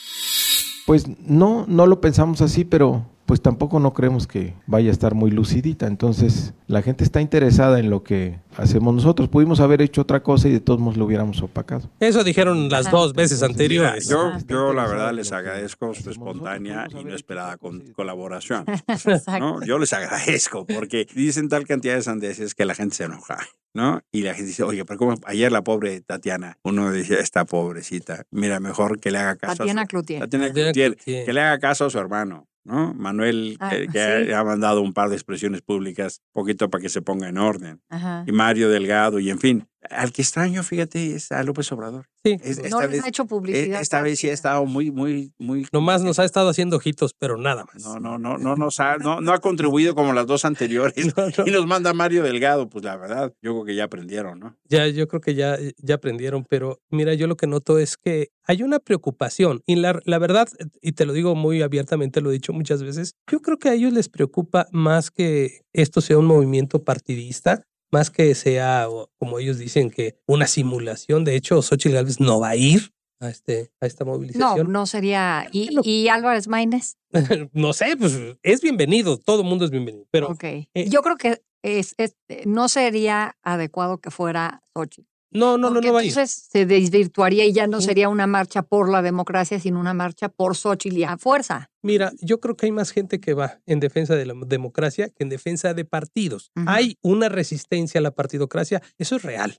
Pues 0.87 1.07
no, 1.21 1.65
no 1.69 1.87
lo 1.87 2.01
pensamos 2.01 2.41
así, 2.43 2.65
pero 2.65 3.07
pues 3.33 3.41
tampoco 3.41 3.81
no 3.81 3.95
creemos 3.95 4.27
que 4.27 4.53
vaya 4.67 4.91
a 4.91 4.93
estar 4.93 5.15
muy 5.15 5.31
lucidita. 5.31 5.87
Entonces, 5.87 6.53
la 6.67 6.83
gente 6.83 7.03
está 7.03 7.23
interesada 7.23 7.79
en 7.79 7.89
lo 7.89 8.03
que 8.03 8.39
hacemos 8.59 8.95
nosotros. 8.95 9.31
Pudimos 9.31 9.59
haber 9.61 9.81
hecho 9.81 10.03
otra 10.03 10.23
cosa 10.23 10.49
y 10.49 10.53
de 10.53 10.61
todos 10.61 10.79
modos 10.81 10.99
lo 10.99 11.07
hubiéramos 11.07 11.41
opacado. 11.41 11.89
Eso 11.99 12.25
dijeron 12.25 12.69
las 12.69 12.91
dos 12.91 13.15
veces 13.15 13.39
Mira, 13.41 13.47
anteriores. 13.51 14.07
yo, 14.07 14.33
Ah, 14.35 14.39
yo 14.47 14.75
la 14.75 14.87
verdad 14.87 15.15
les 15.15 15.33
agradezco 15.33 15.95
su 15.95 16.11
nosotros, 16.11 16.17
espontánea 16.19 16.87
y 16.91 17.05
no 17.05 17.15
esperada 17.15 17.57
con- 17.57 17.81
colaboración. 17.95 18.67
¿no? 19.41 19.65
Yo 19.65 19.79
les 19.79 19.95
agradezco 19.95 20.67
porque 20.67 21.07
dicen 21.15 21.49
tal 21.49 21.67
cantidad 21.67 21.95
de 21.95 22.03
sandeces 22.03 22.55
que 22.55 22.67
la 22.67 22.75
gente 22.75 22.97
se 22.97 23.05
enoja. 23.05 23.39
¿No? 23.75 24.01
Y 24.13 24.23
la 24.23 24.35
gente 24.35 24.49
dice, 24.49 24.63
oye, 24.63 24.85
pero 24.85 24.99
como 24.99 25.15
ayer 25.25 25.51
la 25.53 25.63
pobre 25.63 26.01
Tatiana, 26.01 26.59
uno 26.63 26.91
decía, 26.91 27.19
esta 27.19 27.45
pobrecita, 27.45 28.25
mira, 28.31 28.61
mejor 28.61 29.01
que 29.01 29.11
le 29.11 29.19
haga 29.19 29.37
caso. 29.37 29.53
a 29.53 29.57
Tatiana 29.57 29.83
su- 29.83 29.89
Cloutier. 29.89 30.21
Tatiana 30.21 30.49
Tatiana 30.49 30.73
Cloutier, 30.73 30.95
Cloutier. 30.97 31.25
que 31.27 31.33
le 31.33 31.41
haga 31.41 31.59
caso 31.59 31.87
a 31.87 31.91
su 31.91 31.99
hermano, 31.99 32.49
¿no? 32.65 32.95
Manuel, 32.95 33.57
Ah, 33.61 33.71
que, 33.71 33.89
que 33.89 34.25
sí. 34.27 34.33
ha, 34.33 34.41
ha 34.41 34.45
mandado 34.45 34.83
un 34.83 34.93
par 34.93 35.09
de 35.09 35.17
expresiones 35.17 35.63
públicas, 35.63 36.21
poquito 36.33 36.71
para 36.71 36.83
que 36.83 36.89
se 36.89 37.03
ponga 37.03 37.29
en 37.29 37.39
orden. 37.39 37.81
Ajá. 37.89 38.25
Y 38.27 38.33
Mario 38.33 38.69
Delgado, 38.71 39.19
y 39.19 39.31
en 39.31 39.39
fin. 39.39 39.67
Al 39.91 40.13
que 40.13 40.23
extraño, 40.23 40.63
fíjate, 40.63 41.15
es 41.17 41.33
a 41.33 41.43
López 41.43 41.71
Obrador. 41.73 42.07
Sí. 42.25 42.39
Es- 42.43 42.71
No 42.71 42.81
les 42.83 42.91
vez, 42.91 43.05
ha 43.05 43.09
hecho 43.09 43.25
eh, 43.25 43.27
publicidad. 43.27 43.81
esta 43.81 44.01
vez 44.01 44.21
sí 44.21 44.29
ha 44.29 44.33
estado 44.33 44.65
muy, 44.65 44.93
muy, 44.93 45.33
muy... 45.39 45.67
Nomás 45.73 46.03
nos 46.03 46.21
ha 46.21 46.25
estado 46.25 46.49
haciendo 46.51 46.77
ojitos, 46.77 47.15
pero 47.19 47.37
nada 47.37 47.65
más. 47.65 47.83
No, 47.85 47.99
no, 47.99 48.17
no, 48.17 48.39
no, 48.39 48.55
nos 48.55 48.79
ha, 48.79 48.97
no, 48.99 49.21
no 49.21 49.33
ha 49.33 49.39
contribuido 49.41 49.95
como 49.97 50.13
las 50.13 50.27
dos 50.29 50.45
anteriores. 50.45 51.17
No, 51.17 51.27
no. 51.37 51.47
Y 51.47 51.51
nos 51.51 51.67
manda 51.67 51.93
Mario 51.93 52.23
Delgado, 52.23 52.69
pues 52.69 52.85
la 52.85 52.97
verdad, 52.97 53.33
yo 53.43 53.53
creo 53.55 53.65
que 53.65 53.75
ya 53.75 53.85
aprendieron, 53.85 54.39
¿no? 54.39 54.57
Ya, 54.69 54.87
yo 54.87 55.09
creo 55.09 55.21
que 55.21 55.35
ya, 55.35 55.59
ya 55.79 55.97
aprendieron, 55.97 56.45
pero 56.49 56.81
mira, 56.91 57.15
yo 57.15 57.27
lo 57.27 57.37
que 57.37 57.49
noto 57.49 57.79
es 57.79 57.97
que 57.97 58.29
hay 58.45 58.63
una 58.63 58.79
preocupación. 58.79 59.63
Y 59.67 59.77
la, 59.77 60.01
la 60.05 60.19
verdad, 60.19 60.49
y 60.81 60.93
te 60.93 61.07
lo 61.07 61.13
digo 61.13 61.35
muy 61.35 61.61
abiertamente, 61.63 62.21
lo 62.21 62.31
he 62.31 62.35
dicho 62.35 62.53
muchas 62.53 62.83
veces, 62.85 63.17
yo 63.31 63.41
creo 63.41 63.59
que 63.59 63.69
a 63.71 63.75
ellos 63.75 63.93
les 63.93 64.09
preocupa 64.09 64.69
más 64.71 65.11
que 65.11 65.63
esto 65.73 66.01
sea 66.01 66.19
un 66.19 66.27
movimiento 66.27 66.85
partidista, 66.85 67.65
más 67.93 68.11
que 68.11 68.35
sea, 68.35 68.89
como 69.19 69.39
ellos 69.39 69.59
dicen, 69.59 69.91
que 69.91 70.17
una 70.27 70.47
simulación. 70.47 71.25
De 71.25 71.37
hecho, 71.37 71.61
Xochitl 71.63 71.95
Gálvez 71.95 72.19
no 72.21 72.41
va 72.41 72.49
a 72.51 72.57
ir 72.57 72.93
a, 73.21 73.29
este, 73.29 73.71
a 73.81 73.87
esta 73.87 74.05
No, 74.05 74.13
movilización. 74.13 74.73
no 74.73 74.87
sería. 74.87 75.47
¿Y, 75.53 76.09
Álvarez 76.09 76.49
Maínez? 76.49 76.97
no 77.53 77.73
sé, 77.73 77.97
pues 77.97 78.19
es 78.43 78.61
bienvenido, 78.63 79.19
todo 79.19 79.43
el 79.43 79.47
mundo 79.47 79.65
es 79.67 79.71
bienvenido, 79.71 80.07
pero 80.11 80.29
Ok. 80.29 80.43
eh, 80.45 80.69
Yo 80.89 81.03
creo 81.03 81.17
que 81.17 81.43
es, 81.63 81.95
es- 81.99 82.17
no 82.47 82.69
sería 82.69 83.37
adecuado 83.43 83.99
que 83.99 84.11
fuera 84.11 84.63
Xochitl. 84.75 85.07
No, 85.33 85.59
no, 85.59 85.69
no, 85.69 85.75
Porque 85.75 85.89
no 85.89 85.95
va 85.95 86.01
a 86.01 86.05
ir. 86.05 86.11
entonces 86.11 86.49
se 86.51 86.67
desvirtuaría 86.67 87.45
y 87.45 87.53
ya 87.53 87.67
no 87.67 87.81
sería 87.81 88.09
una 88.09 88.27
marcha 88.27 88.63
por 88.63 88.89
la 88.91 89.03
democracia, 89.03 89.59
sino 89.59 89.81
una 89.81 89.95
marcha 89.95 90.29
por 90.29 90.57
Xochitl 90.57 90.99
y 90.99 91.05
a 91.05 91.17
fuerza. 91.19 91.71
Mira, 91.83 92.13
yo 92.21 92.39
creo 92.41 92.57
que 92.57 92.67
hay 92.67 92.73
más 92.73 92.91
gente 92.93 93.21
que 93.21 93.35
va 93.35 93.61
en 93.67 93.81
defensa 93.81 94.15
de 94.15 94.27
la 94.27 94.35
democracia 94.47 95.09
que 95.09 95.25
en 95.25 95.29
defensa 95.29 95.75
de 95.75 95.85
partidos. 95.85 96.53
Hay 96.67 96.97
una 97.03 97.29
resistencia 97.29 97.99
a 97.99 98.03
la 98.03 98.13
partidocracia, 98.13 98.83
eso 98.99 99.17
es 99.17 99.23
real. 99.23 99.59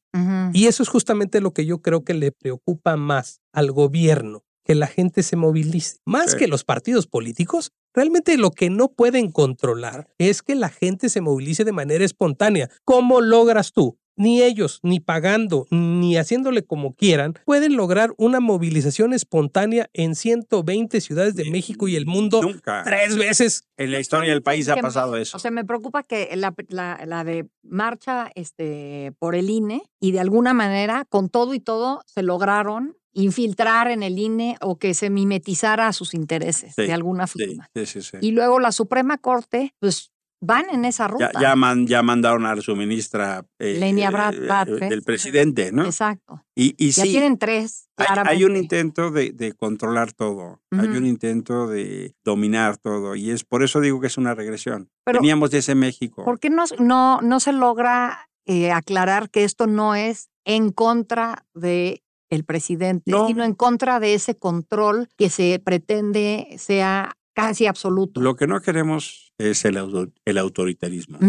Y 0.53 0.67
eso 0.67 0.83
es 0.83 0.89
justamente 0.89 1.41
lo 1.41 1.51
que 1.53 1.65
yo 1.65 1.81
creo 1.81 2.03
que 2.03 2.13
le 2.13 2.31
preocupa 2.31 2.95
más 2.95 3.41
al 3.51 3.71
gobierno, 3.71 4.43
que 4.63 4.75
la 4.75 4.87
gente 4.87 5.23
se 5.23 5.35
movilice. 5.35 5.97
Más 6.05 6.31
Sí. 6.31 6.37
que 6.37 6.47
los 6.47 6.63
partidos 6.63 7.07
políticos, 7.07 7.71
realmente 7.93 8.37
lo 8.37 8.51
que 8.51 8.69
no 8.69 8.87
pueden 8.87 9.29
controlar 9.31 10.07
es 10.17 10.41
que 10.41 10.55
la 10.55 10.69
gente 10.69 11.09
se 11.09 11.19
movilice 11.19 11.65
de 11.65 11.73
manera 11.73 12.05
espontánea. 12.05 12.69
¿Cómo 12.85 13.19
logras 13.19 13.73
tú? 13.73 13.97
Ni 14.15 14.41
ellos, 14.43 14.79
ni 14.83 14.99
pagando, 14.99 15.65
ni 15.71 16.17
haciéndole 16.17 16.63
como 16.63 16.93
quieran, 16.93 17.33
pueden 17.45 17.75
lograr 17.75 18.11
una 18.17 18.39
movilización 18.39 19.11
espontánea 19.13 19.89
en 19.93 20.15
120 20.15 21.01
ciudades 21.01 21.35
de 21.35 21.49
México 21.49 21.87
y 21.87 21.95
el 21.95 22.05
mundo 22.05 22.41
Nunca. 22.41 22.83
tres 22.83 23.17
veces. 23.17 23.67
En 23.77 23.91
la 23.91 23.99
historia 23.99 24.29
del 24.31 24.43
país 24.43 24.69
ha 24.69 24.75
pasado 24.75 25.17
eso. 25.17 25.35
O 25.37 25.39
sea, 25.39 25.49
me 25.51 25.65
preocupa 25.65 26.03
que 26.03 26.29
la, 26.35 26.53
la- 26.69 27.03
la 27.05 27.23
de 27.23 27.47
marcha 27.63 28.29
este, 28.35 29.13
por 29.19 29.35
el 29.35 29.49
INE 29.49 29.81
y 29.99 30.11
de 30.11 30.19
alguna 30.19 30.53
manera, 30.53 31.05
con 31.09 31.29
todo 31.29 31.53
y 31.55 31.59
todo, 31.59 32.01
se 32.05 32.21
lograron 32.21 32.95
infiltrar 33.15 33.89
en 33.89 34.01
el 34.03 34.17
INE 34.17 34.57
o 34.61 34.77
que 34.77 34.93
se 34.93 35.09
mimetizara 35.11 35.87
a 35.87 35.93
sus 35.93 36.13
intereses 36.15 36.73
Sí, 36.75 36.83
de 36.83 36.93
alguna 36.93 37.27
forma. 37.27 37.69
sí, 37.75 37.85
sí, 37.85 38.01
sí. 38.01 38.17
Y 38.21 38.31
luego 38.31 38.59
la 38.59 38.71
Suprema 38.71 39.17
Corte, 39.19 39.73
pues 39.79 40.11
van 40.45 40.65
en 40.71 40.83
esa 40.85 41.07
ruta. 41.07 41.31
Ya, 41.35 41.41
ya, 41.41 41.55
man- 41.55 41.87
ya 41.87 42.01
mandaron 42.03 42.45
a 42.45 42.59
su 42.61 42.75
ministra 42.75 43.45
eh, 43.59 43.77
Lenia 43.79 44.11
Brad- 44.11 44.35
eh, 44.35 44.47
Bartlett. 44.47 44.89
del 44.89 45.01
presidente, 45.03 45.71
¿no? 45.71 45.85
Exacto. 45.85 46.43
Y, 46.55 46.75
y 46.77 46.91
Ya 46.91 47.03
sí, 47.03 47.11
tienen 47.11 47.37
tres. 47.37 47.89
hay, 47.97 48.05
hay 48.07 48.09
un 48.09 48.23
claramente. 48.23 48.59
intento 48.59 49.11
de, 49.11 49.31
de 49.31 49.53
controlar 49.53 50.11
todo, 50.13 50.61
hay 50.71 50.87
un 50.89 51.05
intento 51.05 51.67
de 51.67 52.13
dominar 52.23 52.77
todo, 52.77 53.15
y 53.15 53.31
es 53.31 53.43
por 53.43 53.63
eso 53.63 53.79
digo 53.79 54.01
que 54.01 54.07
es 54.07 54.17
una 54.17 54.35
regresión. 54.35 54.89
Pero- 55.05 55.19
Teníamos 55.19 55.51
de 55.51 55.59
ese 55.59 55.75
México. 55.75 56.23
¿Por 56.25 56.39
qué 56.39 56.49
no, 56.49 56.65
no, 56.79 57.21
no 57.21 57.39
se 57.39 57.53
logra 57.53 58.29
eh, 58.45 58.71
aclarar 58.71 59.29
que 59.29 59.43
esto 59.45 59.67
no 59.67 59.95
es 59.95 60.29
en 60.45 60.71
contra 60.71 61.45
de 61.53 62.03
el 62.29 62.43
presidente, 62.45 63.11
sino 63.27 63.43
en 63.43 63.53
contra 63.53 63.99
de 63.99 64.15
ese 64.15 64.35
control 64.35 65.07
que 65.17 65.29
se 65.29 65.61
pretende 65.63 66.55
sea 66.57 67.15
casi 67.33 67.65
absoluto. 67.65 68.21
Lo 68.21 68.35
que 68.35 68.47
no 68.47 68.61
queremos 68.61 69.33
es 69.37 69.65
el, 69.65 70.11
el 70.25 70.37
autoritarismo. 70.37 71.19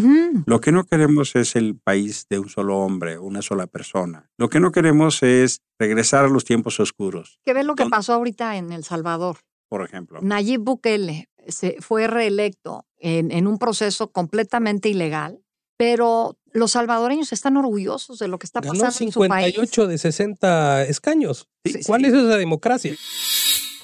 Lo 0.46 0.60
que 0.60 0.72
no 0.72 0.84
queremos 0.84 1.34
es 1.36 1.56
el 1.56 1.76
país 1.76 2.26
de 2.28 2.38
un 2.38 2.48
solo 2.48 2.78
hombre, 2.78 3.18
una 3.18 3.42
sola 3.42 3.66
persona. 3.66 4.30
Lo 4.38 4.48
que 4.48 4.60
no 4.60 4.72
queremos 4.72 5.22
es 5.22 5.62
regresar 5.78 6.24
a 6.24 6.28
los 6.28 6.44
tiempos 6.44 6.78
oscuros. 6.80 7.38
¿Qué 7.44 7.52
ves 7.54 7.64
lo 7.64 7.74
que 7.74 7.86
pasó 7.86 8.14
ahorita 8.14 8.56
en 8.56 8.72
El 8.72 8.84
Salvador? 8.84 9.38
Por 9.68 9.82
ejemplo. 9.82 10.20
Nayib 10.22 10.60
Bukele 10.60 11.28
se 11.48 11.76
fue 11.80 12.06
reelecto 12.06 12.86
en, 12.98 13.30
en 13.32 13.46
un 13.46 13.58
proceso 13.58 14.12
completamente 14.12 14.88
ilegal, 14.88 15.40
pero 15.76 16.38
los 16.52 16.72
salvadoreños 16.72 17.32
están 17.32 17.56
orgullosos 17.56 18.18
de 18.18 18.28
lo 18.28 18.38
que 18.38 18.46
está 18.46 18.60
pasando 18.60 18.84
en 18.86 19.12
su 19.12 19.20
país. 19.26 19.54
58 19.54 19.86
de 19.88 19.98
60 19.98 20.84
escaños. 20.84 21.48
¿Cuál 21.86 22.04
es 22.04 22.12
esa 22.14 22.36
democracia? 22.36 22.94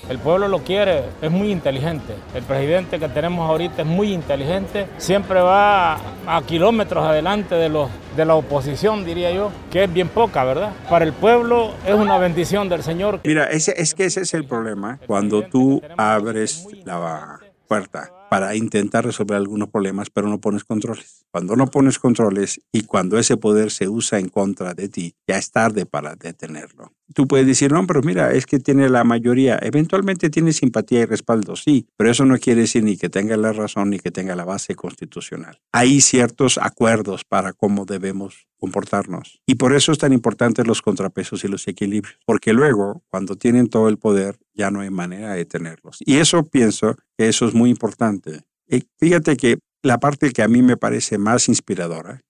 El 0.09 0.19
pueblo 0.19 0.49
lo 0.49 0.61
quiere, 0.61 1.05
es 1.21 1.31
muy 1.31 1.51
inteligente. 1.51 2.15
El 2.35 2.43
presidente 2.43 2.99
que 2.99 3.09
tenemos 3.09 3.49
ahorita 3.49 3.83
es 3.83 3.89
muy 3.89 4.13
inteligente, 4.13 4.89
siempre 4.99 5.41
va 5.41 5.99
a 6.27 6.43
kilómetros 6.47 7.05
adelante 7.05 7.55
de, 7.55 7.69
los, 7.69 7.91
de 8.17 8.25
la 8.25 8.35
oposición, 8.35 9.05
diría 9.05 9.33
yo, 9.33 9.51
que 9.71 9.85
es 9.85 9.93
bien 9.93 10.09
poca, 10.09 10.45
¿verdad? 10.45 10.73
Para 10.89 11.05
el 11.05 11.13
pueblo 11.13 11.75
es 11.87 11.95
una 11.95 12.19
bendición 12.19 12.69
del 12.69 12.83
Señor. 12.83 13.21
Mira, 13.25 13.45
ese, 13.45 13.75
es 13.77 13.95
que 13.95 14.05
ese 14.07 14.23
es 14.23 14.35
el 14.35 14.45
problema. 14.45 14.99
Cuando 15.07 15.43
tú 15.43 15.83
abres 15.97 16.67
la 16.85 17.39
puerta 17.69 18.11
para 18.31 18.55
intentar 18.55 19.05
resolver 19.05 19.37
algunos 19.37 19.69
problemas, 19.69 20.09
pero 20.11 20.29
no 20.29 20.41
pones 20.41 20.65
controles. 20.65 21.25
Cuando 21.31 21.57
no 21.57 21.67
pones 21.67 21.99
controles 21.99 22.61
y 22.73 22.83
cuando 22.83 23.19
ese 23.19 23.37
poder 23.37 23.71
se 23.71 23.89
usa 23.89 24.19
en 24.19 24.29
contra 24.29 24.75
de 24.75 24.89
ti, 24.89 25.15
ya 25.27 25.37
es 25.37 25.51
tarde 25.51 25.87
para 25.87 26.15
detenerlo. 26.17 26.93
Tú 27.15 27.27
puedes 27.27 27.47
decir, 27.47 27.73
no, 27.73 27.87
pero 27.87 28.03
mira, 28.03 28.33
es 28.33 28.47
que 28.47 28.59
tiene 28.59 28.89
la 28.89 29.05
mayoría. 29.05 29.59
Eventualmente 29.63 30.31
tiene 30.31 30.53
simpatía 30.53 31.01
y 31.01 31.05
respaldo, 31.07 31.57
sí, 31.57 31.87
pero 31.97 32.11
eso 32.11 32.25
no 32.25 32.39
quiere 32.39 32.63
decir 32.63 32.85
ni 32.85 32.97
que 32.97 33.09
tenga 33.09 33.37
la 33.37 33.53
razón 33.53 33.91
ni 33.91 33.99
que 33.99 34.11
tenga 34.11 34.37
la 34.37 34.45
base 34.45 34.75
constitucional. 34.75 35.61
Hay 35.73 36.01
ciertos 36.01 36.59
acuerdos 36.59 37.25
para 37.25 37.53
cómo 37.53 37.85
debemos 37.85 38.47
comportarnos. 38.59 39.41
Y 39.47 39.57
por 39.57 39.75
eso 39.75 39.93
es 39.93 39.99
tan 39.99 40.13
importante 40.13 40.65
los 40.65 40.83
contrapesos 40.83 41.45
y 41.45 41.49
los 41.49 41.67
equilibrios, 41.67 42.19
porque 42.27 42.53
luego, 42.53 43.03
cuando 43.09 43.37
tienen 43.37 43.69
todo 43.69 43.89
el 43.89 43.99
poder, 43.99 44.37
ya 44.55 44.71
no 44.71 44.81
hay 44.81 44.91
manera 44.91 45.35
de 45.35 45.45
tenerlos. 45.45 45.99
Y 46.01 46.17
eso 46.17 46.45
pienso 46.45 46.97
que 47.17 47.29
eso 47.29 47.49
es 47.49 47.55
muy 47.55 47.71
importante. 47.71 48.43
Y 48.69 48.85
fíjate 48.99 49.37
que 49.37 49.59
la 49.83 49.99
parte 49.99 50.31
que 50.33 50.43
a 50.43 50.49
mí 50.49 50.63
me 50.63 50.77
parece 50.77 51.19
más 51.19 51.49
inspiradora 51.49 52.23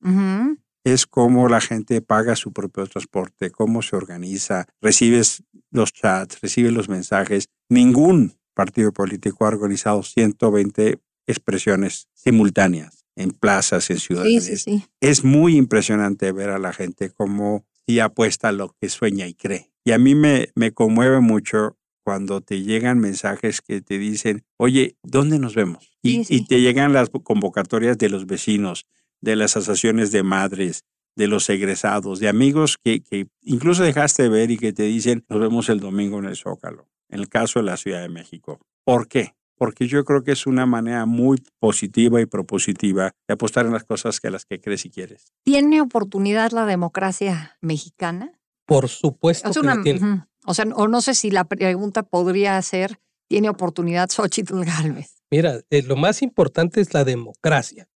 es 0.85 1.07
cómo 1.07 1.49
la 1.49 1.61
gente 1.61 2.01
paga 2.01 2.37
su 2.37 2.53
propio 2.53 2.87
transporte, 2.87 3.51
cómo 3.51 3.83
se 3.83 3.97
organiza, 3.97 4.67
recibes 4.81 5.45
los 5.71 5.93
chats, 5.93 6.41
recibes 6.41 6.73
los 6.73 6.89
mensajes. 6.89 7.49
Ningún 7.69 8.35
partido 8.55 8.93
político 8.93 9.45
ha 9.45 9.49
organizado 9.49 10.03
120 10.03 10.99
expresiones 11.27 12.09
simultáneas 12.15 13.05
en 13.17 13.31
plazas, 13.31 13.91
en 13.91 13.99
ciudades. 13.99 14.67
Es 15.01 15.25
muy 15.25 15.57
impresionante 15.57 16.33
ver 16.33 16.51
a 16.51 16.59
la 16.59 16.73
gente 16.73 17.11
cómo 17.11 17.67
sí 17.87 18.01
apuesta 18.01 18.49
a 18.49 18.53
lo 18.53 18.75
que 18.81 18.89
sueña 18.89 19.27
y 19.27 19.35
cree. 19.35 19.73
Y 19.85 19.93
a 19.93 19.99
mí 19.99 20.15
me, 20.15 20.51
me 20.55 20.73
conmueve 20.73 21.21
mucho 21.21 21.77
cuando 22.03 22.41
te 22.41 22.63
llegan 22.63 22.99
mensajes 22.99 23.61
que 23.61 23.83
te 23.83 23.99
dicen, 23.99 24.45
oye, 24.57 24.97
¿dónde 25.03 25.39
nos 25.39 25.55
vemos? 25.55 25.93
Y, 26.03 26.25
y, 26.35 26.47
te 26.47 26.61
llegan 26.61 26.93
las 26.93 27.11
convocatorias 27.11 27.99
de 27.99 28.09
los 28.09 28.27
vecinos, 28.27 28.87
de 29.21 29.37
las 29.37 29.57
asociaciones 29.57 30.13
de 30.13 30.23
madres, 30.23 30.85
de 31.17 31.27
los 31.27 31.49
egresados, 31.51 32.21
de 32.21 32.29
amigos 32.29 32.79
que, 32.83 33.03
que 33.03 33.29
incluso 33.43 33.83
dejaste 33.83 34.25
de 34.25 34.29
ver 34.29 34.51
y 34.51 34.59
que 34.59 34.73
te 34.73 34.85
dicen, 34.85 35.25
nos 35.29 35.41
vemos 35.41 35.69
el 35.69 35.81
domingo 35.81 36.19
en 36.19 36.27
el 36.27 36.37
Zócalo, 36.37 36.89
en 37.09 37.21
el 37.21 37.29
caso 37.29 37.59
de 37.59 37.67
la 37.67 37.77
Ciudad 37.77 38.01
de 38.01 38.09
México. 38.09 38.61
¿Por 38.85 39.09
qué? 39.09 39.35
Porque 39.57 39.87
yo 39.87 40.05
creo 40.05 40.25
que 40.25 40.33
es 40.33 40.47
una 40.47 40.65
manera 40.65 41.05
muy 41.05 41.43
positiva 41.59 42.21
y 42.21 42.27
propositiva 42.27 43.13
de 43.29 43.35
apostar 43.35 43.67
en 43.67 43.73
las 43.73 43.85
cosas 43.85 44.19
que 44.19 44.31
las 44.31 44.47
que 44.47 44.61
crees 44.61 44.87
y 44.87 44.91
quieres. 44.91 45.35
¿Tiene 45.45 45.83
oportunidad 45.83 46.53
la 46.53 46.65
democracia 46.65 47.59
mexicana? 47.61 48.33
Por 48.65 48.89
supuesto 48.89 49.51
que 49.51 49.83
tiene. 49.83 50.25
O 50.47 50.55
sea, 50.55 50.65
o 50.75 50.89
no 50.89 51.03
sé 51.03 51.15
si 51.15 51.31
la 51.31 51.45
pregunta 51.45 52.03
podría 52.03 52.61
ser, 52.63 53.01
¿tiene 53.29 53.51
oportunidad 53.51 54.09
Xochitl 54.09 54.65
Galvez? 54.65 55.17
Mira, 55.31 55.61
eh, 55.69 55.83
lo 55.83 55.97
más 55.97 56.23
importante 56.23 56.81
es 56.81 56.95
la 56.95 57.05
democracia, 57.05 57.89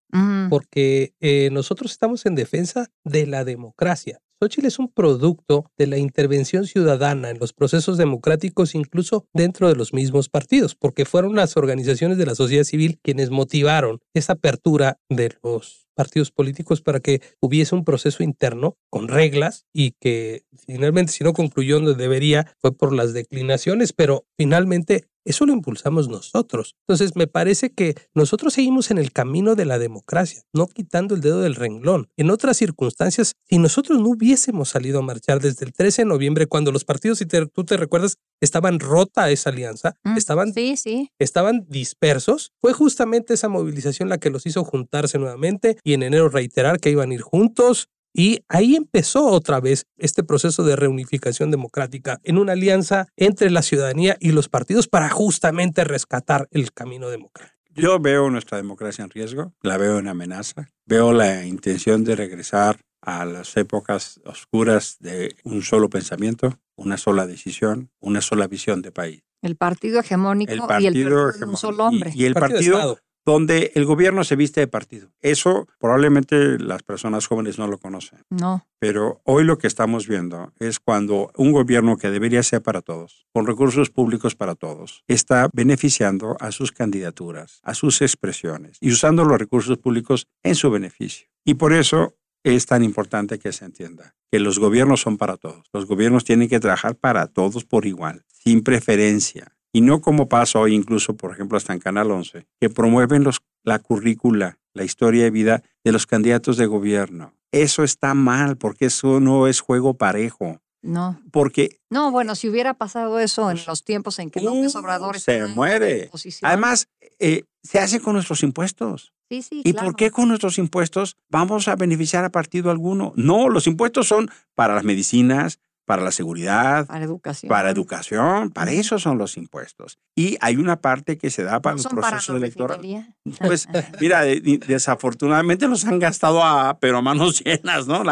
porque 0.49 1.15
eh, 1.21 1.49
nosotros 1.53 1.91
estamos 1.91 2.27
en 2.27 2.35
defensa 2.35 2.91
de 3.05 3.27
la 3.27 3.45
democracia. 3.45 4.21
Xochitl 4.41 4.67
es 4.67 4.79
un 4.79 4.93
producto 4.93 5.71
de 5.79 5.87
la 5.87 5.97
intervención 5.97 6.67
ciudadana 6.67 7.31
en 7.31 7.39
los 7.39 7.53
procesos 7.53 7.97
democráticos, 7.97 8.75
incluso 8.75 9.27
dentro 9.33 9.69
de 9.69 9.77
los 9.77 9.95
mismos 9.95 10.29
partidos, 10.29 10.75
porque 10.75 11.05
fueron 11.05 11.35
las 11.35 11.57
organizaciones 11.57 12.19
de 12.19 12.27
la 12.27 12.35
sociedad 12.35 12.65
civil 12.65 12.99
quienes 13.03 13.31
motivaron 13.31 14.01
esa 14.13 14.35
apertura 14.35 14.99
de 15.09 15.35
los 15.43 15.89
partidos 15.95 16.31
políticos 16.31 16.83
para 16.83 17.01
que 17.01 17.23
hubiese 17.41 17.75
un 17.75 17.85
proceso 17.85 18.23
interno 18.23 18.77
con 18.91 19.09
reglas 19.09 19.65
y 19.73 19.93
que 19.93 20.45
finalmente 20.67 21.13
si 21.13 21.25
no 21.25 21.33
concluyó 21.33 21.77
donde 21.77 21.95
debería 21.95 22.53
fue 22.59 22.77
por 22.77 22.93
las 22.93 23.13
declinaciones, 23.13 23.93
pero 23.93 24.27
finalmente 24.37 25.07
eso 25.25 25.47
lo 25.47 25.53
impulsamos 25.53 26.09
nosotros. 26.09 26.77
Entonces, 26.87 27.17
me 27.17 27.27
parece 27.27 27.71
que 27.71 27.95
nosotros 28.15 28.55
seguimos 28.55 28.91
en 28.91 28.99
el 28.99 29.13
camino 29.13 29.55
de 29.55 29.65
la 29.65 29.79
democracia, 29.79 30.43
no 30.53 30.67
quitando 30.67 31.15
el 31.15 31.21
dedo 31.21 31.41
del 31.41 31.55
renglón. 31.55 32.09
En 32.17 32.31
otras 32.31 32.57
circunstancias, 32.57 33.35
si 33.49 33.59
nosotros 33.59 34.01
no 34.01 34.11
hubiésemos 34.11 34.71
salido 34.71 34.99
a 34.99 35.03
marchar 35.03 35.41
desde 35.41 35.65
el 35.65 35.73
13 35.73 36.03
de 36.03 36.07
noviembre, 36.07 36.47
cuando 36.47 36.73
los 36.73 36.85
partidos, 36.85 37.19
si 37.19 37.27
tú 37.27 37.65
te 37.65 37.77
recuerdas, 37.77 38.19
estaban 38.41 38.81
rota 38.81 39.31
esa 39.31 39.51
alianza, 39.51 39.97
mm, 40.05 40.17
estaban, 40.17 40.53
sí, 40.53 40.77
sí. 40.77 41.11
estaban 41.19 41.67
dispersos, 41.69 42.53
fue 42.61 42.73
justamente 42.73 43.35
esa 43.35 43.49
movilización 43.49 44.09
la 44.09 44.19
que 44.19 44.31
los 44.31 44.47
hizo 44.47 44.65
juntarse 44.65 45.19
nuevamente 45.19 45.79
y 45.83 45.95
en 45.95 46.03
enero 46.03 46.29
reiterar 46.29 46.81
que 46.81 46.91
iban 46.91 47.11
a 47.11 47.15
ir 47.15 47.23
juntos 47.23 47.89
y 48.15 48.45
ahí 48.49 48.77
empezó 48.77 49.27
otra 49.27 49.61
vez 49.61 49.87
este 49.99 50.23
proceso 50.23 50.63
de 50.63 50.77
reunificación 50.77 51.51
democrática 51.51 52.21
en 52.23 52.39
una 52.39 52.53
alianza 52.53 53.09
entre 53.17 53.51
la 53.51 53.63
ciudadanía 53.63 54.17
y 54.21 54.31
los 54.31 54.49
partidos 54.49 54.87
para 54.87 55.11
justamente 55.11 55.83
rescatar 55.83 56.49
el 56.53 56.73
camino 56.73 57.11
democrático. 57.11 57.55
Yo 57.77 57.99
veo 57.99 58.31
nuestra 58.31 58.57
democracia 58.57 59.03
en 59.03 59.11
riesgo, 59.11 59.53
la 59.63 59.77
veo 59.79 59.99
en 59.99 60.07
amenaza, 60.07 60.71
veo 60.87 61.13
la 61.13 61.45
intención 61.45 62.05
de 62.05 62.15
regresar 62.15 62.79
a 63.03 63.25
las 63.25 63.57
épocas 63.57 64.21
oscuras 64.25 64.97
de 65.01 65.35
un 65.43 65.63
solo 65.63 65.91
pensamiento, 65.91 66.57
una 66.77 66.97
sola 66.97 67.27
decisión, 67.27 67.91
una 67.99 68.21
sola 68.21 68.47
visión 68.47 68.81
de 68.81 68.93
país. 68.93 69.25
El 69.43 69.57
partido 69.57 70.01
hegemónico 70.01 70.53
y 70.53 70.55
el 70.55 70.61
partido 70.63 71.33
de 71.33 71.45
un 71.45 71.57
solo 71.57 71.85
hombre. 71.85 72.13
Y, 72.15 72.25
el 72.25 72.35
partido 72.35 72.99
donde 73.25 73.73
el 73.75 73.85
gobierno 73.85 74.25
se 74.25 74.37
viste 74.37 74.61
de 74.61 74.67
partido. 74.67 75.11
Eso 75.23 75.67
probablemente 75.79 76.59
las 76.59 76.83
personas 76.83 77.27
jóvenes 77.27 77.59
no 77.59 77.67
lo 77.67 77.79
conocen. 77.79 78.21
No. 78.31 78.67
Pero 78.79 79.21
hoy 79.25 79.45
lo 79.45 79.59
que 79.59 79.67
estamos 79.67 80.07
viendo 80.07 80.53
es 80.59 80.79
cuando 80.79 81.31
un 81.37 81.53
gobierno 81.53 81.97
que 81.97 82.11
debería 82.11 82.43
ser 82.43 82.63
para 82.63 82.83
todos, 82.83 83.27
con 83.33 83.47
recursos 83.47 83.91
públicos 83.91 84.35
para 84.35 84.55
todos, 84.55 85.05
está 85.09 85.49
beneficiando 85.53 86.37
a 86.41 86.53
sus 86.53 86.73
candidaturas, 86.73 87.61
a 87.63 87.75
sus 87.75 88.03
expresiones 88.03 88.77
y 88.81 88.91
usando 88.91 89.25
los 89.25 89.39
recursos 89.39 89.79
públicos 89.79 90.27
en 90.43 90.55
su 90.55 90.71
beneficio. 90.71 91.29
Y 91.45 91.55
por 91.55 91.73
eso 91.73 92.15
es 92.43 92.67
tan 92.67 92.85
importante 92.85 93.39
que 93.39 93.53
se 93.53 93.65
entienda 93.65 94.15
que 94.31 94.39
los 94.39 94.59
gobiernos 94.59 95.01
son 95.01 95.17
para 95.17 95.37
todos. 95.39 95.67
Los 95.73 95.87
gobiernos 95.87 96.25
tienen 96.25 96.49
que 96.49 96.61
trabajar 96.61 96.97
para 96.97 97.27
todos 97.27 97.65
por 97.65 97.87
igual, 97.87 98.25
sin 98.29 98.63
preferencia 98.63 99.55
y 99.75 99.81
no 99.81 100.01
como 100.01 100.29
pasa 100.29 100.61
hoy 100.61 100.73
incluso, 100.73 101.17
por 101.17 101.33
ejemplo, 101.33 101.59
hasta 101.59 101.73
en 101.73 101.81
Canal 101.81 102.13
11, 102.13 102.47
que 102.61 102.71
promueven 102.71 103.25
los, 103.25 103.43
la 103.65 103.81
currícula, 103.81 104.57
la 104.73 104.85
historia 104.85 105.25
de 105.25 105.31
vida 105.31 105.65
de 105.83 105.91
los 105.91 106.07
candidatos 106.07 106.57
de 106.57 106.67
gobierno. 106.67 107.35
Eso 107.51 107.83
está 107.83 108.15
mal 108.15 108.57
porque 108.57 108.87
eso 108.87 109.19
no 109.19 109.49
es 109.49 109.59
juego 109.59 109.95
parejo. 109.95 110.61
No. 110.81 111.21
Porque. 111.33 111.81
No, 111.91 112.13
bueno, 112.13 112.37
si 112.37 112.49
hubiera 112.49 112.75
pasado 112.75 113.19
eso 113.19 113.51
en 113.51 113.59
los 113.67 113.83
tiempos 113.83 114.21
en 114.21 114.31
que 114.31 114.41
López 114.41 114.77
Obrador 114.77 115.19
se 115.19 115.45
muere. 115.47 116.09
Además, 116.43 116.89
eh, 117.19 117.43
se 117.65 117.81
hace 117.81 118.01
con 118.01 118.13
nuestros 118.13 118.45
impuestos. 118.45 119.13
Sí, 119.29 119.43
sí, 119.43 119.63
¿Y 119.65 119.73
por 119.73 119.97
qué 119.97 120.13
con 120.13 120.29
nuestros 120.29 120.59
impuestos 120.59 121.17
vamos 121.31 121.67
a 121.67 121.75
beneficiar 121.75 122.25
a 122.25 122.31
partido 122.31 122.71
alguno? 122.71 123.13
No, 123.17 123.49
los 123.49 123.67
impuestos 123.67 124.07
son 124.07 124.31
para 124.55 124.75
las 124.75 124.85
medicinas, 124.85 125.59
para 125.85 126.03
la 126.03 126.11
seguridad, 126.13 126.87
para 126.87 127.05
educación, 127.05 127.49
para, 127.49 127.71
educación, 127.71 128.51
para 128.51 128.73
eso 128.73 128.99
son 128.99 129.19
los 129.19 129.37
impuestos. 129.37 129.99
Y 130.17 130.37
hay 130.41 130.57
una 130.57 130.81
parte 130.81 131.19
que 131.19 131.31
se 131.31 131.45
da 131.45 131.61
para 131.61 131.77
los 131.77 131.87
procesos 131.87 132.37
electorales. 132.37 133.07
Pues 133.39 133.69
mira, 134.01 134.23
desafortunadamente 134.23 135.69
los 135.69 135.85
han 135.85 135.99
gastado 135.99 136.43
a, 136.43 136.79
pero 136.79 136.99
a 136.99 137.03
manos 137.03 137.41
llenas, 137.45 137.87
¿no? 137.87 138.03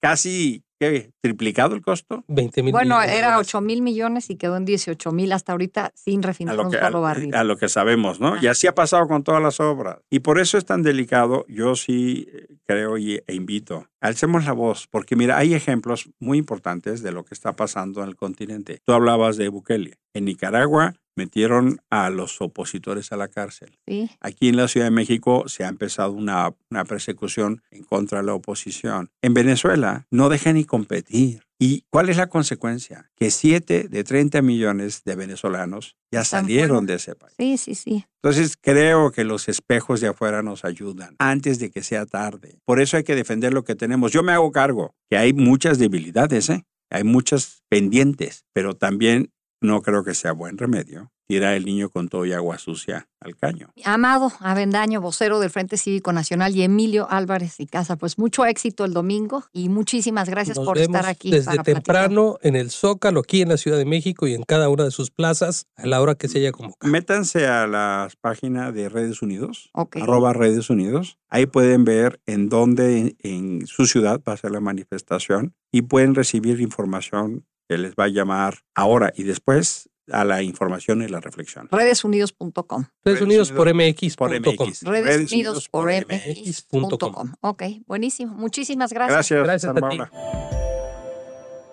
Casi 0.00 0.64
¿qué? 0.78 1.10
¿Triplicado 1.20 1.74
el 1.74 1.82
costo? 1.82 2.24
20 2.28 2.62
mil 2.62 2.72
Bueno, 2.72 2.96
millones 2.96 3.16
era 3.18 3.26
dólares. 3.28 3.48
8 3.48 3.60
mil 3.60 3.82
millones 3.82 4.30
y 4.30 4.36
quedó 4.36 4.56
en 4.56 4.64
18 4.64 5.12
mil 5.12 5.32
hasta 5.32 5.52
ahorita 5.52 5.92
sin 5.94 6.22
refinar 6.22 6.56
lo, 6.56 6.64
un 6.66 6.72
solo 6.72 6.98
a- 6.98 7.00
barril. 7.00 7.34
a 7.34 7.44
lo 7.44 7.56
que 7.56 7.68
sabemos, 7.68 8.20
¿no? 8.20 8.40
Y 8.42 8.46
así 8.46 8.66
ha 8.66 8.74
pasado 8.74 9.06
con 9.08 9.22
todas 9.24 9.42
las 9.42 9.60
obras. 9.60 9.98
Y 10.10 10.20
por 10.20 10.38
eso 10.38 10.56
es 10.58 10.64
tan 10.64 10.82
delicado. 10.82 11.44
Yo 11.48 11.74
sí 11.76 12.28
eh, 12.32 12.46
creo 12.66 12.96
y, 12.98 13.20
e 13.26 13.34
invito. 13.34 13.86
Alcemos 14.00 14.44
la 14.44 14.52
voz, 14.52 14.86
porque 14.88 15.16
mira, 15.16 15.36
hay 15.38 15.54
ejemplos 15.54 16.08
muy 16.20 16.38
importantes 16.38 17.02
de 17.02 17.12
lo 17.12 17.24
que 17.24 17.34
está 17.34 17.54
pasando 17.54 18.02
en 18.02 18.08
el 18.08 18.16
continente. 18.16 18.80
Tú 18.84 18.92
hablabas 18.92 19.36
de 19.36 19.48
Bukele. 19.48 19.98
En 20.14 20.24
Nicaragua 20.24 20.94
metieron 21.18 21.80
a 21.90 22.08
los 22.08 22.40
opositores 22.40 23.12
a 23.12 23.16
la 23.16 23.28
cárcel. 23.28 23.76
Sí. 23.86 24.08
Aquí 24.20 24.48
en 24.48 24.56
la 24.56 24.68
Ciudad 24.68 24.86
de 24.86 24.92
México 24.92 25.44
se 25.48 25.64
ha 25.64 25.68
empezado 25.68 26.12
una, 26.12 26.54
una 26.70 26.84
persecución 26.84 27.62
en 27.70 27.82
contra 27.82 28.20
de 28.20 28.26
la 28.26 28.34
oposición. 28.34 29.10
En 29.20 29.34
Venezuela 29.34 30.06
no 30.10 30.28
dejan 30.28 30.54
ni 30.54 30.64
competir. 30.64 31.42
¿Y 31.60 31.84
cuál 31.90 32.08
es 32.08 32.16
la 32.16 32.28
consecuencia? 32.28 33.10
Que 33.16 33.32
7 33.32 33.88
de 33.88 34.04
30 34.04 34.42
millones 34.42 35.02
de 35.04 35.16
venezolanos 35.16 35.96
ya 36.12 36.22
salieron 36.22 36.86
de 36.86 36.94
ese 36.94 37.16
país. 37.16 37.34
Sí, 37.36 37.58
sí, 37.58 37.74
sí. 37.74 38.04
Entonces 38.22 38.56
creo 38.60 39.10
que 39.10 39.24
los 39.24 39.48
espejos 39.48 40.00
de 40.00 40.06
afuera 40.06 40.42
nos 40.42 40.64
ayudan 40.64 41.16
antes 41.18 41.58
de 41.58 41.70
que 41.70 41.82
sea 41.82 42.06
tarde. 42.06 42.60
Por 42.64 42.80
eso 42.80 42.96
hay 42.96 43.02
que 43.02 43.16
defender 43.16 43.52
lo 43.52 43.64
que 43.64 43.74
tenemos. 43.74 44.12
Yo 44.12 44.22
me 44.22 44.32
hago 44.32 44.52
cargo 44.52 44.94
que 45.10 45.16
hay 45.16 45.32
muchas 45.32 45.78
debilidades, 45.78 46.48
¿eh? 46.48 46.64
hay 46.90 47.02
muchas 47.02 47.64
pendientes, 47.68 48.44
pero 48.52 48.74
también 48.74 49.32
no 49.60 49.82
creo 49.82 50.04
que 50.04 50.14
sea 50.14 50.32
buen 50.32 50.58
remedio 50.58 51.10
tirar 51.28 51.54
el 51.54 51.66
niño 51.66 51.90
con 51.90 52.08
todo 52.08 52.24
y 52.24 52.32
agua 52.32 52.56
sucia 52.58 53.06
al 53.20 53.36
caño. 53.36 53.68
Amado 53.84 54.32
Avendaño, 54.40 55.02
vocero 55.02 55.40
del 55.40 55.50
Frente 55.50 55.76
Cívico 55.76 56.10
Nacional, 56.12 56.56
y 56.56 56.62
Emilio 56.62 57.06
Álvarez 57.10 57.60
y 57.60 57.66
Casa, 57.66 57.96
pues 57.96 58.18
mucho 58.18 58.46
éxito 58.46 58.86
el 58.86 58.94
domingo 58.94 59.44
y 59.52 59.68
muchísimas 59.68 60.30
gracias 60.30 60.56
Nos 60.56 60.64
por 60.66 60.78
vemos 60.78 60.96
estar 60.96 61.10
aquí. 61.10 61.30
desde 61.30 61.44
para 61.44 61.62
platicar. 61.62 61.82
temprano 61.84 62.38
en 62.40 62.56
el 62.56 62.70
Zócalo, 62.70 63.20
aquí 63.20 63.42
en 63.42 63.50
la 63.50 63.58
Ciudad 63.58 63.76
de 63.76 63.84
México 63.84 64.26
y 64.26 64.32
en 64.34 64.42
cada 64.42 64.70
una 64.70 64.84
de 64.84 64.90
sus 64.90 65.10
plazas 65.10 65.66
a 65.76 65.86
la 65.86 66.00
hora 66.00 66.14
que 66.14 66.28
se 66.28 66.38
haya 66.38 66.50
convocado. 66.50 66.90
Métanse 66.90 67.46
a 67.46 67.66
las 67.66 68.16
páginas 68.16 68.72
de 68.72 68.88
Redes 68.88 69.20
Unidos, 69.20 69.70
arroba 69.74 70.32
Redes 70.32 70.70
Unidos. 70.70 71.18
Ahí 71.28 71.44
pueden 71.44 71.84
ver 71.84 72.20
en 72.24 72.48
dónde 72.48 72.98
en, 72.98 73.16
en 73.60 73.66
su 73.66 73.84
ciudad 73.84 74.22
va 74.26 74.32
a 74.32 74.36
ser 74.38 74.50
la 74.52 74.60
manifestación 74.60 75.54
y 75.70 75.82
pueden 75.82 76.14
recibir 76.14 76.62
información 76.62 77.44
que 77.68 77.78
les 77.78 77.94
va 77.94 78.04
a 78.04 78.08
llamar 78.08 78.58
ahora 78.74 79.12
y 79.14 79.24
después 79.24 79.88
a 80.10 80.24
la 80.24 80.42
información 80.42 81.02
y 81.02 81.08
la 81.08 81.20
reflexión. 81.20 81.68
Redesunidos.com. 81.70 82.84
Redes 83.04 83.20
Unidos 83.20 83.52
por 83.52 83.72
MX. 83.72 84.16
Por 84.16 84.40
MX. 84.40 84.82
Redes 84.82 85.32
Unidos 85.32 85.68
por 85.68 85.90
MX.com. 85.90 87.32
Ok, 87.40 87.62
buenísimo. 87.86 88.34
Muchísimas 88.34 88.92
gracias. 88.92 89.30
Gracias, 89.30 89.72
Gracias 89.72 89.76
a 89.76 89.88
ti. 89.88 90.67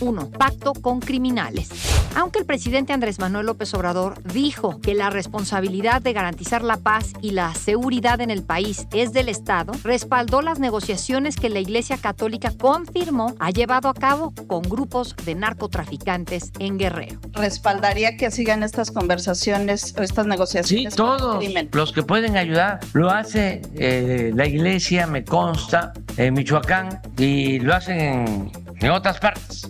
1. 0.00 0.30
Pacto 0.30 0.72
con 0.74 1.00
criminales. 1.00 1.68
Aunque 2.16 2.38
el 2.40 2.44
presidente 2.46 2.92
Andrés 2.92 3.18
Manuel 3.18 3.46
López 3.46 3.72
Obrador 3.74 4.22
dijo 4.24 4.80
que 4.80 4.94
la 4.94 5.08
responsabilidad 5.10 6.02
de 6.02 6.12
garantizar 6.12 6.62
la 6.62 6.76
paz 6.76 7.12
y 7.22 7.30
la 7.30 7.54
seguridad 7.54 8.20
en 8.20 8.30
el 8.30 8.42
país 8.42 8.86
es 8.92 9.12
del 9.12 9.28
Estado, 9.28 9.72
respaldó 9.82 10.42
las 10.42 10.58
negociaciones 10.58 11.36
que 11.36 11.48
la 11.48 11.60
Iglesia 11.60 11.96
Católica 11.96 12.52
confirmó 12.58 13.34
ha 13.38 13.50
llevado 13.50 13.88
a 13.88 13.94
cabo 13.94 14.34
con 14.46 14.62
grupos 14.62 15.14
de 15.24 15.34
narcotraficantes 15.34 16.52
en 16.58 16.78
Guerrero. 16.78 17.18
respaldaría 17.32 18.16
que 18.16 18.30
sigan 18.30 18.62
estas 18.62 18.90
conversaciones, 18.90 19.94
estas 19.98 20.24
Sí, 20.24 20.28
negociaciones. 20.30 20.92
el 20.92 20.96
todos 20.96 21.38
crimen. 21.38 21.68
los 21.72 21.92
que 21.92 22.02
pueden 22.02 22.36
ayudar. 22.36 22.80
Lo 22.92 23.10
hace 23.10 23.62
eh, 23.74 24.32
la 24.34 24.46
iglesia, 24.46 25.06
me 25.06 25.24
consta, 25.24 25.92
en 26.16 26.34
Michoacán 26.34 27.00
y 27.16 27.58
lo 27.60 27.74
hacen 27.74 27.98
en, 28.00 28.52
en 28.82 28.90
otras 28.90 29.18
partes. 29.18 29.62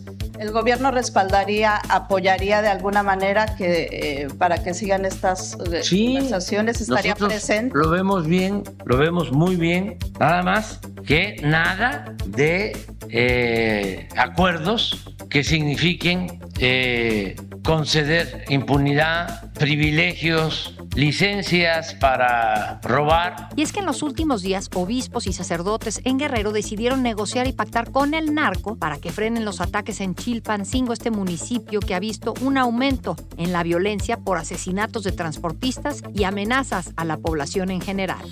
El 0.43 0.51
gobierno 0.51 0.91
respaldaría, 0.91 1.77
apoyaría 1.89 2.63
de 2.63 2.69
alguna 2.69 3.05
manera 3.05 3.55
que 3.55 3.89
eh, 3.93 4.29
para 4.39 4.61
que 4.61 4.75
sigan 4.75 5.05
estas 5.05 5.57
eh, 5.73 5.85
Sí, 5.85 6.15
conversaciones, 6.15 6.81
estaría 6.81 7.13
nosotros 7.13 7.33
presente. 7.35 7.79
Lo 7.79 7.91
vemos 7.91 8.27
bien, 8.27 8.65
lo 8.85 8.97
vemos 8.97 9.31
muy 9.31 9.55
bien. 9.55 9.99
Nada 10.19 10.43
más 10.43 10.81
que 11.07 11.37
nada 11.45 12.17
de 12.27 12.77
eh, 13.09 14.09
acuerdos 14.17 15.05
que 15.31 15.45
signifiquen 15.45 16.41
eh, 16.59 17.37
conceder 17.65 18.45
impunidad, 18.49 19.53
privilegios, 19.53 20.75
licencias 20.95 21.95
para 21.95 22.81
robar. 22.83 23.49
Y 23.57 23.63
es 23.63 23.73
que 23.73 23.81
en 23.81 23.87
los 23.87 24.03
últimos 24.03 24.43
días, 24.43 24.69
obispos 24.75 25.27
y 25.27 25.33
sacerdotes 25.33 26.01
en 26.05 26.19
Guerrero 26.19 26.53
decidieron 26.53 27.03
negociar 27.03 27.47
y 27.47 27.53
pactar 27.53 27.91
con 27.91 28.15
el 28.15 28.35
narco 28.35 28.77
para 28.77 28.99
que 28.99 29.11
frenen 29.11 29.45
los 29.45 29.61
ataques 29.61 30.01
en 30.01 30.15
Chilpancingo, 30.33 30.95
este 30.95 31.11
municipio 31.11 31.79
que 31.81 31.95
ha 31.95 32.01
visto 32.01 32.33
un 32.41 32.57
aumento 32.57 33.17
en 33.37 33.53
la 33.53 33.63
violencia 33.63 34.17
por 34.17 34.39
asesinatos 34.39 35.05
de 35.05 35.13
transportistas 35.13 36.03
y 36.15 36.25
amenazas 36.25 36.95
a 36.97 37.05
la 37.05 37.19
población 37.19 37.71
en 37.71 37.83
general. 37.83 38.25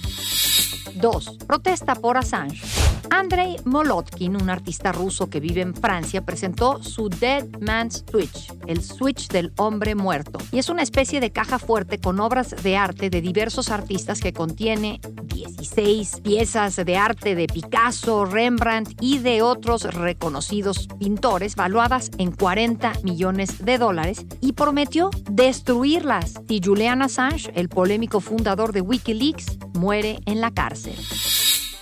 2. 0.95 1.37
Protesta 1.47 1.95
por 1.95 2.17
Assange. 2.17 2.63
Andrei 3.11 3.57
Molotkin, 3.65 4.41
un 4.41 4.51
artista 4.51 4.93
ruso 4.93 5.29
que 5.29 5.41
vive 5.41 5.61
en 5.61 5.75
Francia, 5.75 6.25
presentó 6.25 6.83
su 6.83 7.09
Dead 7.09 7.45
Man's 7.61 8.05
Switch, 8.11 8.53
el 8.67 8.83
switch 8.83 9.29
del 9.29 9.53
hombre 9.57 9.95
muerto. 9.95 10.39
Y 10.53 10.59
es 10.59 10.69
una 10.69 10.83
especie 10.83 11.21
de 11.21 11.31
caja 11.31 11.59
fuerte 11.59 11.99
con 11.99 12.21
obras 12.21 12.55
de 12.63 12.77
arte 12.77 13.11
de 13.11 13.21
diversos 13.21 13.71
artistas 13.71 14.21
que 14.21 14.33
contiene 14.33 15.01
16 15.25 16.21
piezas 16.23 16.77
de 16.77 16.97
arte 16.97 17.35
de 17.35 17.47
Picasso, 17.47 18.25
Rembrandt 18.25 18.97
y 19.01 19.19
de 19.19 19.43
otros 19.43 19.83
reconocidos 19.95 20.89
pintores, 20.99 21.57
valuadas 21.57 22.11
en 22.19 22.33
40 22.33 22.93
millones 23.03 23.65
de 23.65 23.79
dólares, 23.79 24.25
y 24.41 24.53
prometió 24.53 25.11
destruirlas 25.31 26.35
si 26.49 26.61
Julian 26.65 27.03
Assange, 27.03 27.51
el 27.55 27.69
polémico 27.69 28.21
fundador 28.21 28.73
de 28.73 28.81
Wikileaks, 28.81 29.59
muere 29.75 30.21
en 30.27 30.41
la 30.41 30.53
cárcel. 30.53 30.95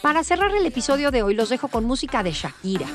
Para 0.02 0.22
cerrar 0.22 0.54
el 0.54 0.64
episodio 0.64 1.10
de 1.10 1.22
hoy 1.22 1.34
los 1.34 1.48
dejo 1.48 1.68
con 1.68 1.84
música 1.84 2.22
de 2.22 2.32
Shakira. 2.32 2.86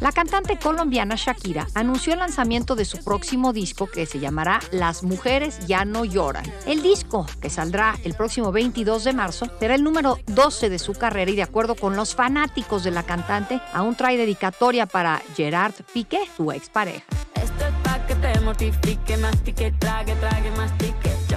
La 0.00 0.10
cantante 0.10 0.58
colombiana 0.58 1.14
Shakira 1.16 1.68
anunció 1.74 2.14
el 2.14 2.18
lanzamiento 2.18 2.74
de 2.74 2.84
su 2.84 3.04
próximo 3.04 3.52
disco 3.52 3.86
que 3.86 4.04
se 4.04 4.18
llamará 4.18 4.58
Las 4.72 5.04
mujeres 5.04 5.64
ya 5.68 5.84
no 5.84 6.04
lloran. 6.04 6.44
El 6.66 6.82
disco, 6.82 7.24
que 7.40 7.48
saldrá 7.50 7.94
el 8.02 8.14
próximo 8.14 8.50
22 8.50 9.04
de 9.04 9.12
marzo, 9.12 9.46
será 9.60 9.76
el 9.76 9.84
número 9.84 10.18
12 10.26 10.70
de 10.70 10.80
su 10.80 10.94
carrera 10.94 11.30
y 11.30 11.36
de 11.36 11.44
acuerdo 11.44 11.76
con 11.76 11.94
los 11.94 12.16
fanáticos 12.16 12.82
de 12.82 12.90
la 12.90 13.04
cantante, 13.04 13.60
aún 13.72 13.94
trae 13.94 14.16
dedicatoria 14.16 14.86
para 14.86 15.22
Gerard 15.36 15.74
Piqué, 15.92 16.18
su 16.36 16.50
expareja. 16.50 17.04
Esto 17.34 17.64
es 17.64 17.74
pa' 17.84 18.04
que 18.06 18.16
te 18.16 18.40
mortifique, 18.40 19.16
mastique, 19.18 19.72
trague, 19.78 20.16
trague, 20.16 20.50
mastique. 20.52 21.12
Yo 21.28 21.36